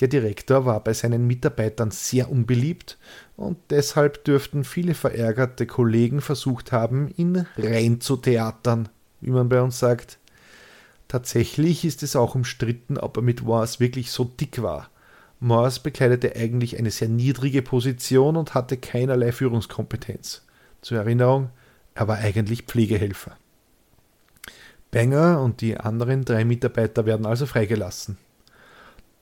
Der 0.01 0.07
Direktor 0.07 0.67
war 0.67 0.83
bei 0.83 0.93
seinen 0.93 1.25
Mitarbeitern 1.25 1.89
sehr 1.89 2.29
unbeliebt 2.29 2.99
und 3.37 3.57
deshalb 3.71 4.23
dürften 4.23 4.65
viele 4.65 4.93
verärgerte 4.93 5.65
Kollegen 5.65 6.21
versucht 6.21 6.71
haben, 6.71 7.11
ihn 7.17 7.47
rein 7.57 7.99
zu 7.99 8.15
theatern, 8.15 8.89
wie 9.19 9.31
man 9.31 9.49
bei 9.49 9.63
uns 9.63 9.79
sagt. 9.79 10.19
Tatsächlich 11.07 11.85
ist 11.85 12.03
es 12.03 12.15
auch 12.15 12.35
umstritten, 12.35 12.99
ob 12.99 13.17
er 13.17 13.23
mit 13.23 13.47
Wars 13.47 13.79
wirklich 13.79 14.11
so 14.11 14.25
dick 14.25 14.61
war. 14.61 14.91
Morse 15.43 15.81
bekleidete 15.81 16.35
eigentlich 16.35 16.77
eine 16.79 16.89
sehr 16.89 17.09
niedrige 17.09 17.61
Position 17.61 18.37
und 18.37 18.53
hatte 18.53 18.77
keinerlei 18.77 19.31
Führungskompetenz. 19.31 20.43
Zur 20.81 20.99
Erinnerung, 20.99 21.49
er 21.95 22.07
war 22.07 22.17
eigentlich 22.17 22.63
Pflegehelfer. 22.63 23.37
Banger 24.91 25.41
und 25.41 25.61
die 25.61 25.77
anderen 25.77 26.23
drei 26.23 26.45
Mitarbeiter 26.45 27.05
werden 27.05 27.25
also 27.25 27.45
freigelassen. 27.45 28.17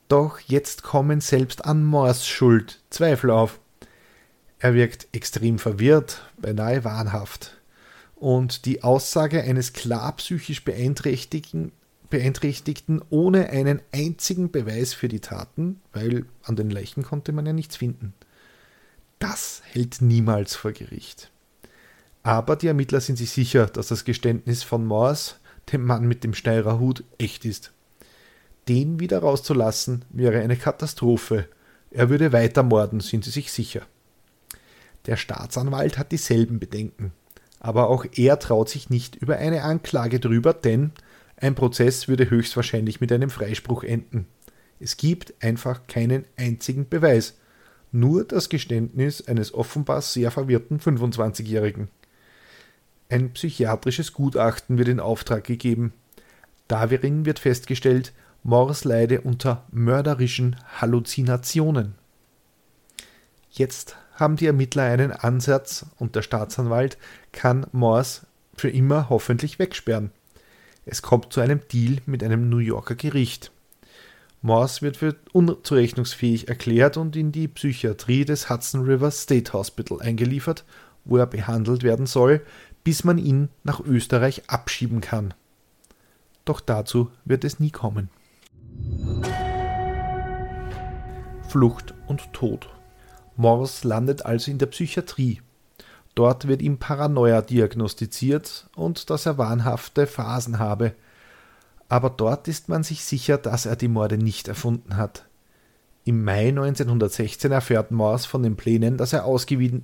Doch 0.09 0.39
jetzt 0.39 0.83
kommen 0.83 1.21
selbst 1.21 1.65
an 1.65 1.83
Moors 1.83 2.27
Schuld 2.27 2.81
Zweifel 2.89 3.31
auf. 3.31 3.59
Er 4.59 4.73
wirkt 4.73 5.07
extrem 5.13 5.57
verwirrt, 5.57 6.29
beinahe 6.37 6.83
wahnhaft. 6.83 7.57
Und 8.15 8.65
die 8.65 8.83
Aussage 8.83 9.41
eines 9.41 9.73
klar 9.73 10.15
psychisch 10.17 10.63
Beeinträchtigten, 10.63 11.71
Beeinträchtigten 12.11 13.01
ohne 13.09 13.49
einen 13.49 13.81
einzigen 13.91 14.51
Beweis 14.51 14.93
für 14.93 15.07
die 15.07 15.21
Taten, 15.21 15.81
weil 15.93 16.25
an 16.43 16.55
den 16.55 16.69
Leichen 16.69 17.01
konnte 17.01 17.31
man 17.31 17.47
ja 17.47 17.53
nichts 17.53 17.77
finden. 17.77 18.13
Das 19.17 19.63
hält 19.65 20.01
niemals 20.01 20.55
vor 20.55 20.73
Gericht. 20.73 21.31
Aber 22.21 22.55
die 22.55 22.67
Ermittler 22.67 23.01
sind 23.01 23.17
sich 23.17 23.31
sicher, 23.31 23.65
dass 23.65 23.87
das 23.87 24.05
Geständnis 24.05 24.61
von 24.61 24.85
Morse, 24.85 25.35
dem 25.71 25.85
Mann 25.85 26.07
mit 26.07 26.23
dem 26.23 26.35
Steirer 26.35 26.79
Hut, 26.79 27.03
echt 27.17 27.45
ist. 27.45 27.71
Den 28.67 28.99
wieder 28.99 29.19
rauszulassen 29.19 30.05
wäre 30.09 30.39
eine 30.39 30.57
Katastrophe. 30.57 31.47
Er 31.89 32.09
würde 32.09 32.31
weiter 32.31 32.61
morden, 32.61 32.99
sind 32.99 33.23
sie 33.23 33.31
sich 33.31 33.51
sicher. 33.51 33.81
Der 35.07 35.17
Staatsanwalt 35.17 35.97
hat 35.97 36.11
dieselben 36.11 36.59
Bedenken. 36.59 37.11
Aber 37.59 37.89
auch 37.89 38.05
er 38.15 38.37
traut 38.39 38.69
sich 38.69 38.89
nicht 38.89 39.15
über 39.15 39.37
eine 39.37 39.63
Anklage 39.63 40.19
drüber, 40.19 40.53
denn 40.53 40.91
ein 41.41 41.55
Prozess 41.55 42.07
würde 42.07 42.29
höchstwahrscheinlich 42.29 43.01
mit 43.01 43.11
einem 43.11 43.31
Freispruch 43.31 43.83
enden. 43.83 44.27
Es 44.79 44.95
gibt 44.95 45.33
einfach 45.43 45.87
keinen 45.87 46.23
einzigen 46.37 46.87
Beweis, 46.87 47.37
nur 47.91 48.23
das 48.23 48.47
Geständnis 48.47 49.27
eines 49.27 49.53
offenbar 49.53 50.01
sehr 50.01 50.29
verwirrten 50.31 50.79
25-Jährigen. 50.79 51.89
Ein 53.09 53.33
psychiatrisches 53.33 54.13
Gutachten 54.13 54.77
wird 54.77 54.87
in 54.87 54.99
Auftrag 54.99 55.43
gegeben. 55.43 55.93
Darin 56.67 57.25
wird 57.25 57.39
festgestellt, 57.39 58.13
Mors 58.43 58.85
leide 58.85 59.21
unter 59.21 59.65
mörderischen 59.71 60.55
Halluzinationen. 60.79 61.95
Jetzt 63.49 63.97
haben 64.13 64.35
die 64.35 64.45
Ermittler 64.45 64.83
einen 64.83 65.11
Ansatz 65.11 65.87
und 65.97 66.15
der 66.15 66.21
Staatsanwalt 66.21 66.97
kann 67.31 67.65
Morse 67.71 68.27
für 68.55 68.69
immer 68.69 69.09
hoffentlich 69.09 69.59
wegsperren. 69.59 70.11
Es 70.85 71.01
kommt 71.01 71.31
zu 71.31 71.41
einem 71.41 71.61
Deal 71.71 71.97
mit 72.05 72.23
einem 72.23 72.49
New 72.49 72.57
Yorker 72.57 72.95
Gericht. 72.95 73.51
Morse 74.41 74.81
wird 74.81 74.97
für 74.97 75.15
unzurechnungsfähig 75.33 76.47
erklärt 76.47 76.97
und 76.97 77.15
in 77.15 77.31
die 77.31 77.47
Psychiatrie 77.47 78.25
des 78.25 78.49
Hudson 78.49 78.81
River 78.85 79.11
State 79.11 79.53
Hospital 79.53 80.01
eingeliefert, 80.01 80.65
wo 81.05 81.17
er 81.17 81.27
behandelt 81.27 81.83
werden 81.83 82.07
soll, 82.07 82.41
bis 82.83 83.03
man 83.03 83.19
ihn 83.19 83.49
nach 83.63 83.79
Österreich 83.79 84.49
abschieben 84.49 85.01
kann. 85.01 85.35
Doch 86.45 86.59
dazu 86.59 87.11
wird 87.25 87.43
es 87.43 87.59
nie 87.59 87.69
kommen. 87.69 88.09
Flucht 91.47 91.93
und 92.07 92.33
Tod 92.33 92.69
Morse 93.35 93.87
landet 93.87 94.25
also 94.25 94.51
in 94.51 94.57
der 94.57 94.67
Psychiatrie. 94.67 95.41
Dort 96.21 96.47
wird 96.47 96.61
ihm 96.61 96.77
Paranoia 96.77 97.41
diagnostiziert 97.41 98.69
und 98.75 99.09
dass 99.09 99.25
er 99.25 99.39
wahnhafte 99.39 100.05
Phasen 100.05 100.59
habe. 100.59 100.93
Aber 101.89 102.11
dort 102.11 102.47
ist 102.47 102.69
man 102.69 102.83
sich 102.83 103.03
sicher, 103.03 103.39
dass 103.39 103.65
er 103.65 103.75
die 103.75 103.87
Morde 103.87 104.19
nicht 104.19 104.47
erfunden 104.47 104.97
hat. 104.97 105.25
Im 106.03 106.23
Mai 106.23 106.49
1916 106.49 107.51
erfährt 107.51 107.89
Morse 107.89 108.27
von 108.27 108.43
den 108.43 108.55
Plänen, 108.55 108.97
dass 108.97 109.13
er 109.13 109.25
ausgewiesen, 109.25 109.83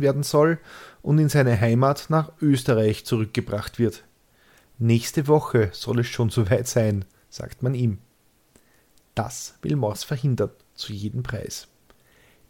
werden 0.00 0.24
soll 0.24 0.58
und 1.02 1.20
in 1.20 1.28
seine 1.28 1.60
Heimat 1.60 2.06
nach 2.08 2.32
Österreich 2.42 3.06
zurückgebracht 3.06 3.78
wird. 3.78 4.02
Nächste 4.78 5.28
Woche 5.28 5.70
soll 5.72 6.00
es 6.00 6.08
schon 6.08 6.30
soweit 6.30 6.66
sein, 6.66 7.04
sagt 7.30 7.62
man 7.62 7.74
ihm. 7.74 7.98
Das 9.14 9.54
will 9.62 9.76
Morse 9.76 10.04
verhindern, 10.04 10.50
zu 10.74 10.92
jedem 10.92 11.22
Preis. 11.22 11.68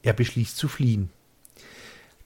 Er 0.00 0.14
beschließt 0.14 0.56
zu 0.56 0.68
fliehen. 0.68 1.10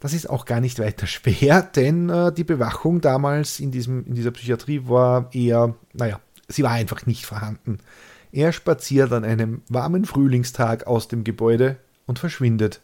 Das 0.02 0.14
ist 0.14 0.28
auch 0.28 0.46
gar 0.46 0.58
nicht 0.58 0.80
weiter 0.80 1.06
schwer, 1.06 1.62
denn 1.76 2.08
äh, 2.08 2.32
die 2.32 2.42
Bewachung 2.42 3.00
damals 3.00 3.60
in, 3.60 3.70
diesem, 3.70 4.04
in 4.04 4.16
dieser 4.16 4.32
Psychiatrie 4.32 4.88
war 4.88 5.32
eher, 5.32 5.76
naja, 5.92 6.18
sie 6.48 6.64
war 6.64 6.72
einfach 6.72 7.06
nicht 7.06 7.24
vorhanden. 7.24 7.78
Er 8.32 8.52
spaziert 8.52 9.12
an 9.12 9.22
einem 9.22 9.62
warmen 9.68 10.04
Frühlingstag 10.04 10.88
aus 10.88 11.06
dem 11.06 11.22
Gebäude 11.22 11.76
und 12.06 12.18
verschwindet. 12.18 12.80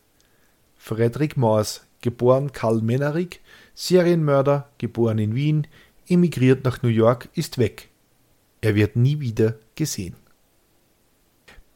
Frederick 0.76 1.36
Morse, 1.36 1.80
geboren 2.02 2.52
Karl 2.52 2.82
Menarik, 2.82 3.40
Serienmörder, 3.74 4.68
geboren 4.78 5.18
in 5.18 5.34
Wien, 5.34 5.66
emigriert 6.08 6.64
nach 6.64 6.82
New 6.82 6.88
York, 6.88 7.30
ist 7.34 7.58
weg. 7.58 7.88
Er 8.60 8.76
wird 8.76 8.94
nie 8.94 9.18
wieder 9.18 9.56
gesehen 9.74 10.14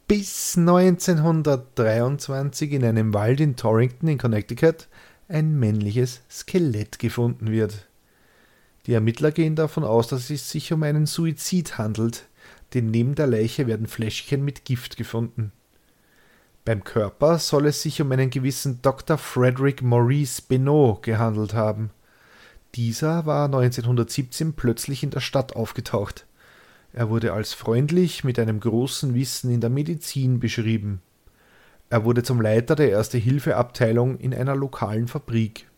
bis 0.07 0.55
1923 0.57 2.73
in 2.73 2.85
einem 2.85 3.13
Wald 3.15 3.39
in 3.39 3.55
Torrington 3.55 4.09
in 4.09 4.19
Connecticut 4.19 4.87
ein 5.33 5.57
männliches 5.57 6.21
Skelett 6.29 6.99
gefunden 6.99 7.51
wird. 7.51 7.87
Die 8.85 8.93
Ermittler 8.93 9.31
gehen 9.31 9.55
davon 9.55 9.83
aus, 9.83 10.07
dass 10.07 10.29
es 10.29 10.49
sich 10.49 10.71
um 10.71 10.83
einen 10.83 11.07
Suizid 11.07 11.77
handelt, 11.77 12.27
denn 12.73 12.91
neben 12.91 13.15
der 13.15 13.27
Leiche 13.27 13.65
werden 13.65 13.87
Fläschchen 13.87 14.45
mit 14.45 14.63
Gift 14.63 14.95
gefunden. 14.95 15.51
Beim 16.65 16.83
Körper 16.83 17.39
soll 17.39 17.65
es 17.67 17.81
sich 17.81 18.01
um 18.01 18.11
einen 18.11 18.29
gewissen 18.29 18.81
Dr. 18.81 19.17
Frederick 19.17 19.81
Maurice 19.81 20.41
Benoit 20.47 21.01
gehandelt 21.01 21.53
haben. 21.53 21.89
Dieser 22.75 23.25
war 23.25 23.45
1917 23.45 24.53
plötzlich 24.53 25.03
in 25.03 25.09
der 25.09 25.19
Stadt 25.19 25.55
aufgetaucht. 25.55 26.25
Er 26.93 27.09
wurde 27.09 27.33
als 27.33 27.53
freundlich 27.53 28.23
mit 28.23 28.37
einem 28.37 28.59
großen 28.59 29.15
Wissen 29.15 29.51
in 29.51 29.61
der 29.61 29.69
Medizin 29.71 30.39
beschrieben. 30.39 31.01
Er 31.93 32.05
wurde 32.05 32.23
zum 32.23 32.41
Leiter 32.41 32.73
der 32.73 32.89
Erste-Hilfe-Abteilung 32.89 34.17
in 34.17 34.33
einer 34.33 34.55
lokalen 34.55 35.07
Fabrik. 35.07 35.69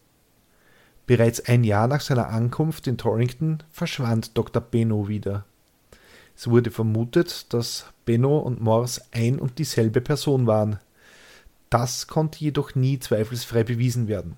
Bereits 1.05 1.45
ein 1.45 1.65
Jahr 1.65 1.89
nach 1.89 1.99
seiner 1.99 2.29
Ankunft 2.29 2.87
in 2.87 2.97
Torrington 2.97 3.61
verschwand 3.69 4.37
Dr. 4.37 4.61
Benno 4.61 5.09
wieder. 5.09 5.43
Es 6.33 6.49
wurde 6.49 6.71
vermutet, 6.71 7.53
dass 7.53 7.87
Benno 8.05 8.37
und 8.37 8.61
Morse 8.61 9.01
ein 9.11 9.39
und 9.39 9.59
dieselbe 9.59 9.99
Person 9.99 10.47
waren. 10.47 10.79
Das 11.69 12.07
konnte 12.07 12.39
jedoch 12.39 12.75
nie 12.75 12.97
zweifelsfrei 12.97 13.65
bewiesen 13.65 14.07
werden. 14.07 14.37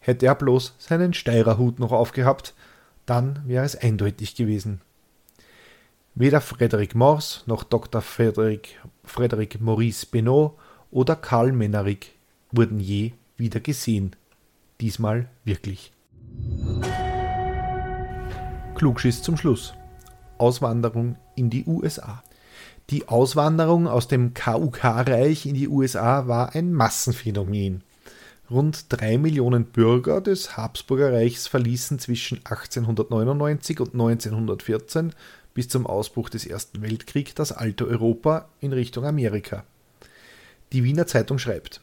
Hätte 0.00 0.26
er 0.26 0.34
bloß 0.34 0.74
seinen 0.78 1.14
Steirerhut 1.14 1.78
noch 1.78 1.92
aufgehabt, 1.92 2.52
dann 3.06 3.44
wäre 3.46 3.64
es 3.64 3.76
eindeutig 3.76 4.34
gewesen. 4.34 4.80
Weder 6.16 6.40
Frederick 6.40 6.96
Morse 6.96 7.42
noch 7.46 7.62
Dr. 7.62 8.02
Frederick, 8.02 8.80
Frederick 9.04 9.60
Maurice 9.60 10.04
Benoit 10.04 10.54
oder 10.90 11.16
Karl 11.16 11.52
Menarik 11.52 12.12
wurden 12.52 12.80
je 12.80 13.12
wieder 13.36 13.60
gesehen. 13.60 14.16
Diesmal 14.80 15.28
wirklich. 15.44 15.92
Klugschiss 18.74 19.22
zum 19.22 19.36
Schluss. 19.36 19.74
Auswanderung 20.38 21.16
in 21.36 21.50
die 21.50 21.66
USA. 21.66 22.22
Die 22.88 23.08
Auswanderung 23.08 23.86
aus 23.86 24.08
dem 24.08 24.34
KUK-Reich 24.34 25.46
in 25.46 25.54
die 25.54 25.68
USA 25.68 26.26
war 26.26 26.54
ein 26.54 26.72
Massenphänomen. 26.72 27.84
Rund 28.50 28.86
drei 28.88 29.16
Millionen 29.16 29.66
Bürger 29.66 30.20
des 30.20 30.56
Habsburger 30.56 31.12
Reichs 31.12 31.46
verließen 31.46 32.00
zwischen 32.00 32.38
1899 32.38 33.78
und 33.78 33.92
1914 33.92 35.12
bis 35.54 35.68
zum 35.68 35.86
Ausbruch 35.86 36.30
des 36.30 36.46
Ersten 36.46 36.82
Weltkriegs 36.82 37.34
das 37.34 37.52
alte 37.52 37.86
Europa 37.86 38.48
in 38.58 38.72
Richtung 38.72 39.04
Amerika. 39.04 39.64
Die 40.72 40.84
Wiener 40.84 41.06
Zeitung 41.06 41.38
schreibt, 41.38 41.80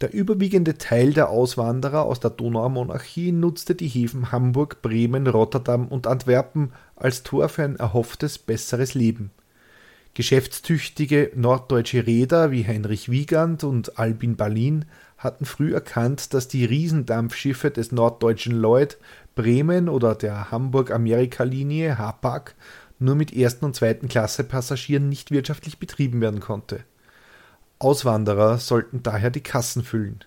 der 0.00 0.12
überwiegende 0.12 0.76
Teil 0.78 1.12
der 1.12 1.28
Auswanderer 1.30 2.02
aus 2.02 2.18
der 2.18 2.30
Donaumonarchie 2.30 3.30
nutzte 3.30 3.76
die 3.76 3.86
Häfen 3.86 4.32
Hamburg, 4.32 4.82
Bremen, 4.82 5.28
Rotterdam 5.28 5.86
und 5.86 6.08
Antwerpen 6.08 6.72
als 6.96 7.22
Tor 7.22 7.48
für 7.48 7.62
ein 7.62 7.76
erhofftes 7.76 8.38
besseres 8.38 8.94
Leben. 8.94 9.30
Geschäftstüchtige 10.14 11.30
norddeutsche 11.36 12.06
Reeder 12.06 12.50
wie 12.50 12.66
Heinrich 12.66 13.10
Wiegand 13.10 13.62
und 13.62 13.98
Albin 13.98 14.36
Berlin 14.36 14.84
hatten 15.16 15.44
früh 15.44 15.72
erkannt, 15.72 16.34
dass 16.34 16.48
die 16.48 16.64
Riesendampfschiffe 16.64 17.70
des 17.70 17.92
norddeutschen 17.92 18.60
Lloyd 18.60 18.98
Bremen 19.36 19.88
oder 19.88 20.14
der 20.14 20.50
Hamburg-Amerika-Linie 20.50 21.98
Hapag 21.98 22.54
nur 22.98 23.14
mit 23.14 23.32
ersten 23.32 23.64
und 23.64 23.76
zweiten 23.76 24.08
Klasse 24.08 24.44
Passagieren 24.44 25.08
nicht 25.08 25.30
wirtschaftlich 25.30 25.78
betrieben 25.78 26.20
werden 26.20 26.40
konnte. 26.40 26.84
Auswanderer 27.78 28.58
sollten 28.58 29.02
daher 29.02 29.30
die 29.30 29.42
Kassen 29.42 29.82
füllen. 29.82 30.24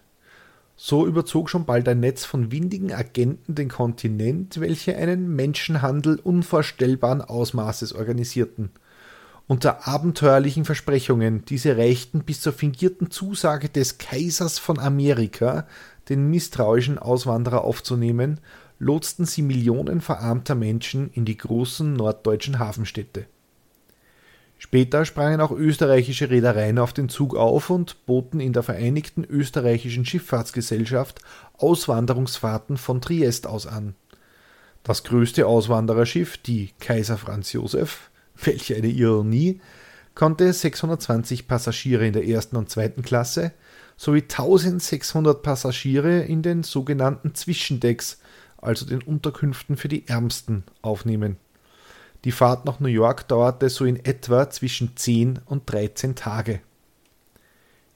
So 0.76 1.08
überzog 1.08 1.50
schon 1.50 1.66
bald 1.66 1.90
ein 1.90 2.00
Netz 2.00 2.24
von 2.24 2.52
windigen 2.52 2.94
Agenten 2.94 3.56
den 3.56 3.68
Kontinent, 3.68 4.60
welche 4.62 4.96
einen 4.96 5.36
Menschenhandel 5.36 6.20
unvorstellbaren 6.20 7.22
Ausmaßes 7.22 7.94
organisierten. 7.94 8.70
Unter 9.48 9.88
abenteuerlichen 9.88 10.66
Versprechungen, 10.66 11.46
diese 11.46 11.78
reichten 11.78 12.24
bis 12.26 12.42
zur 12.42 12.54
fingierten 12.54 13.10
Zusage 13.10 13.70
des 13.70 13.98
Kaisers 13.98 14.60
von 14.60 14.78
Amerika, 14.78 15.66
den 16.10 16.30
misstrauischen 16.30 17.00
Auswanderer 17.00 17.64
aufzunehmen 17.64 18.40
lotsten 18.80 19.26
sie 19.26 19.42
Millionen 19.42 20.02
verarmter 20.02 20.54
Menschen 20.54 21.10
in 21.12 21.26
die 21.26 21.38
großen 21.38 21.94
norddeutschen 21.94 22.60
Hafenstädte. 22.60 23.26
Später 24.60 25.06
sprangen 25.06 25.40
auch 25.40 25.52
österreichische 25.52 26.30
Reedereien 26.30 26.80
auf 26.80 26.92
den 26.92 27.10
Zug 27.10 27.36
auf 27.36 27.70
und 27.70 28.06
boten 28.06 28.40
in 28.40 28.54
der 28.54 28.64
Vereinigten 28.64 29.24
Österreichischen 29.24 30.06
Schifffahrtsgesellschaft 30.06 31.22
Auswanderungsfahrten 31.58 32.78
von 32.78 33.00
Triest 33.02 33.46
aus 33.46 33.68
an. 33.68 33.96
Das 34.84 35.04
größte 35.04 35.46
Auswandererschiff, 35.46 36.38
die 36.38 36.72
Kaiser 36.80 37.18
Franz 37.18 37.54
Josef, 37.54 38.10
welch 38.44 38.76
eine 38.76 38.88
Ironie, 38.88 39.62
konnte 40.16 40.52
620 40.52 41.48
Passagiere 41.48 42.08
in 42.08 42.14
der 42.14 42.28
ersten 42.28 42.56
und 42.56 42.70
zweiten 42.70 43.04
Klasse 43.04 43.52
sowie 43.98 44.22
1600 44.22 45.44
Passagiere 45.44 46.22
in 46.22 46.42
den 46.42 46.64
sogenannten 46.64 47.36
Zwischendecks, 47.36 48.20
also 48.58 48.86
den 48.86 49.02
Unterkünften 49.02 49.78
für 49.78 49.88
die 49.88 50.08
Ärmsten, 50.08 50.64
aufnehmen. 50.82 51.38
Die 52.28 52.34
Fahrt 52.34 52.66
nach 52.66 52.82
New 52.82 52.90
York 52.90 53.30
dauerte 53.30 53.70
so 53.70 53.86
in 53.86 54.04
etwa 54.04 54.50
zwischen 54.50 54.98
10 54.98 55.40
und 55.46 55.72
13 55.72 56.16
Tage. 56.16 56.60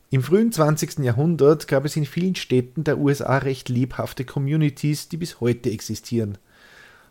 Im 0.10 0.24
frühen 0.24 0.54
20. 0.54 1.00
Jahrhundert 1.00 1.67
gab 1.67 1.84
es 1.84 1.98
in 1.98 2.06
vielen 2.06 2.36
Städten 2.36 2.86
der 2.86 2.98
USA 2.98 3.39
recht 3.39 3.67
lebhafte 3.67 4.24
Communities, 4.24 5.10
die 5.10 5.17
bis 5.17 5.41
heute 5.41 5.70
existieren. 5.70 6.38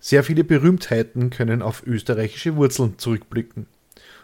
Sehr 0.00 0.24
viele 0.24 0.42
Berühmtheiten 0.42 1.30
können 1.30 1.62
auf 1.62 1.86
österreichische 1.86 2.56
Wurzeln 2.56 2.98
zurückblicken. 2.98 3.66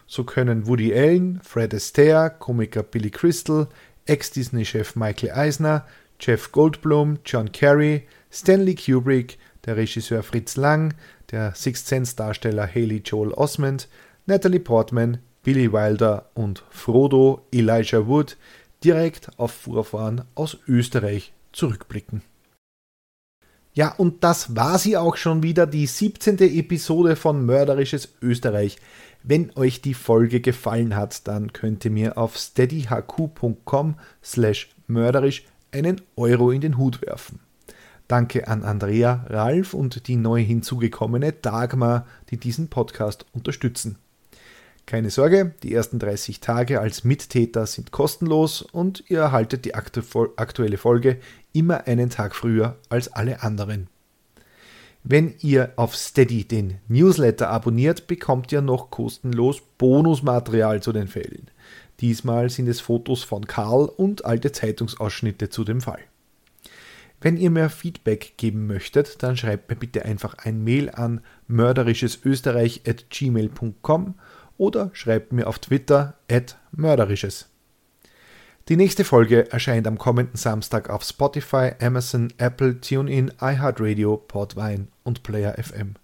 So 0.08 0.24
können 0.24 0.66
Woody 0.66 0.92
Allen, 0.92 1.38
Fred 1.44 1.74
Astaire, 1.74 2.30
Komiker 2.30 2.82
Billy 2.82 3.10
Crystal, 3.10 3.68
Ex-Disney-Chef 4.06 4.96
Michael 4.96 5.32
Eisner, 5.32 5.86
Jeff 6.18 6.50
Goldblum, 6.50 7.18
John 7.26 7.52
Kerry, 7.52 8.08
Stanley 8.32 8.74
Kubrick, 8.74 9.38
der 9.66 9.76
Regisseur 9.76 10.22
Fritz 10.22 10.56
Lang, 10.56 10.94
der 11.30 11.54
Sixth 11.54 11.86
Sense-Darsteller 11.88 12.66
Haley 12.66 13.02
Joel 13.04 13.32
Osment, 13.32 13.86
Natalie 14.24 14.60
Portman, 14.60 15.18
Billy 15.42 15.72
Wilder 15.72 16.30
und 16.34 16.64
Frodo 16.70 17.46
Elijah 17.52 18.06
Wood 18.06 18.38
direkt 18.82 19.30
auf 19.38 19.52
Vorfahren 19.52 20.24
aus 20.34 20.56
Österreich 20.66 21.32
zurückblicken. 21.52 22.22
Ja, 23.74 23.94
und 23.96 24.24
das 24.24 24.56
war 24.56 24.78
sie 24.78 24.96
auch 24.96 25.16
schon 25.16 25.42
wieder, 25.42 25.66
die 25.66 25.86
17. 25.86 26.38
Episode 26.38 27.14
von 27.14 27.46
Mörderisches 27.46 28.14
Österreich. 28.20 28.78
Wenn 29.22 29.50
euch 29.56 29.82
die 29.82 29.94
Folge 29.94 30.40
gefallen 30.40 30.96
hat, 30.96 31.26
dann 31.28 31.52
könnt 31.52 31.84
ihr 31.84 31.90
mir 31.90 32.16
auf 32.16 32.36
steadyhq.com 32.36 33.96
slash 34.22 34.70
mörderisch 34.86 35.44
einen 35.72 36.00
Euro 36.16 36.50
in 36.50 36.60
den 36.60 36.78
Hut 36.78 37.02
werfen. 37.02 37.40
Danke 38.06 38.48
an 38.48 38.62
Andrea, 38.62 39.26
Ralf 39.28 39.74
und 39.74 40.08
die 40.08 40.16
neu 40.16 40.42
hinzugekommene 40.42 41.32
Dagmar, 41.32 42.06
die 42.30 42.38
diesen 42.38 42.68
Podcast 42.68 43.26
unterstützen. 43.32 43.98
Keine 44.86 45.10
Sorge, 45.10 45.54
die 45.62 45.74
ersten 45.74 45.98
30 45.98 46.40
Tage 46.40 46.80
als 46.80 47.04
Mittäter 47.04 47.66
sind 47.66 47.92
kostenlos 47.92 48.62
und 48.62 49.04
ihr 49.08 49.18
erhaltet 49.18 49.66
die 49.66 49.74
aktuelle 49.74 50.78
Folge 50.78 51.18
immer 51.52 51.86
einen 51.86 52.08
Tag 52.08 52.34
früher 52.34 52.78
als 52.88 53.12
alle 53.12 53.42
anderen. 53.42 53.88
Wenn 55.04 55.34
ihr 55.40 55.72
auf 55.76 55.96
Steady 55.96 56.44
den 56.44 56.78
Newsletter 56.88 57.48
abonniert, 57.48 58.06
bekommt 58.06 58.52
ihr 58.52 58.60
noch 58.60 58.90
kostenlos 58.90 59.62
Bonusmaterial 59.78 60.82
zu 60.82 60.92
den 60.92 61.08
Fällen. 61.08 61.50
Diesmal 62.00 62.50
sind 62.50 62.68
es 62.68 62.80
Fotos 62.80 63.24
von 63.24 63.46
Karl 63.46 63.86
und 63.86 64.24
alte 64.24 64.52
Zeitungsausschnitte 64.52 65.48
zu 65.48 65.64
dem 65.64 65.80
Fall. 65.80 66.00
Wenn 67.20 67.36
ihr 67.36 67.50
mir 67.50 67.68
Feedback 67.68 68.34
geben 68.36 68.68
möchtet, 68.68 69.20
dann 69.22 69.36
schreibt 69.36 69.70
mir 69.70 69.76
bitte 69.76 70.04
einfach 70.04 70.34
ein 70.38 70.62
Mail 70.62 70.90
an 70.90 71.20
mörderischesösterreich.gmail.com 71.48 74.14
oder 74.56 74.90
schreibt 74.92 75.32
mir 75.32 75.48
auf 75.48 75.58
Twitter 75.58 76.16
at 76.30 76.56
mörderisches. 76.70 77.48
Die 78.68 78.76
nächste 78.76 79.02
Folge 79.02 79.50
erscheint 79.50 79.86
am 79.86 79.96
kommenden 79.96 80.36
Samstag 80.36 80.90
auf 80.90 81.02
Spotify, 81.02 81.70
Amazon, 81.80 82.30
Apple, 82.36 82.78
TuneIn, 82.82 83.32
iHeartRadio, 83.40 84.18
Podvine 84.18 84.88
und 85.04 85.22
Player 85.22 85.54
FM. 85.54 85.94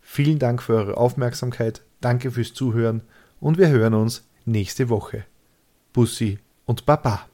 Vielen 0.00 0.40
Dank 0.40 0.64
für 0.64 0.74
eure 0.74 0.96
Aufmerksamkeit, 0.96 1.82
danke 2.00 2.32
fürs 2.32 2.54
Zuhören 2.54 3.02
und 3.38 3.56
wir 3.56 3.68
hören 3.68 3.94
uns 3.94 4.26
nächste 4.44 4.88
Woche. 4.88 5.26
Bussi 5.92 6.40
und 6.64 6.86
Baba. 6.86 7.28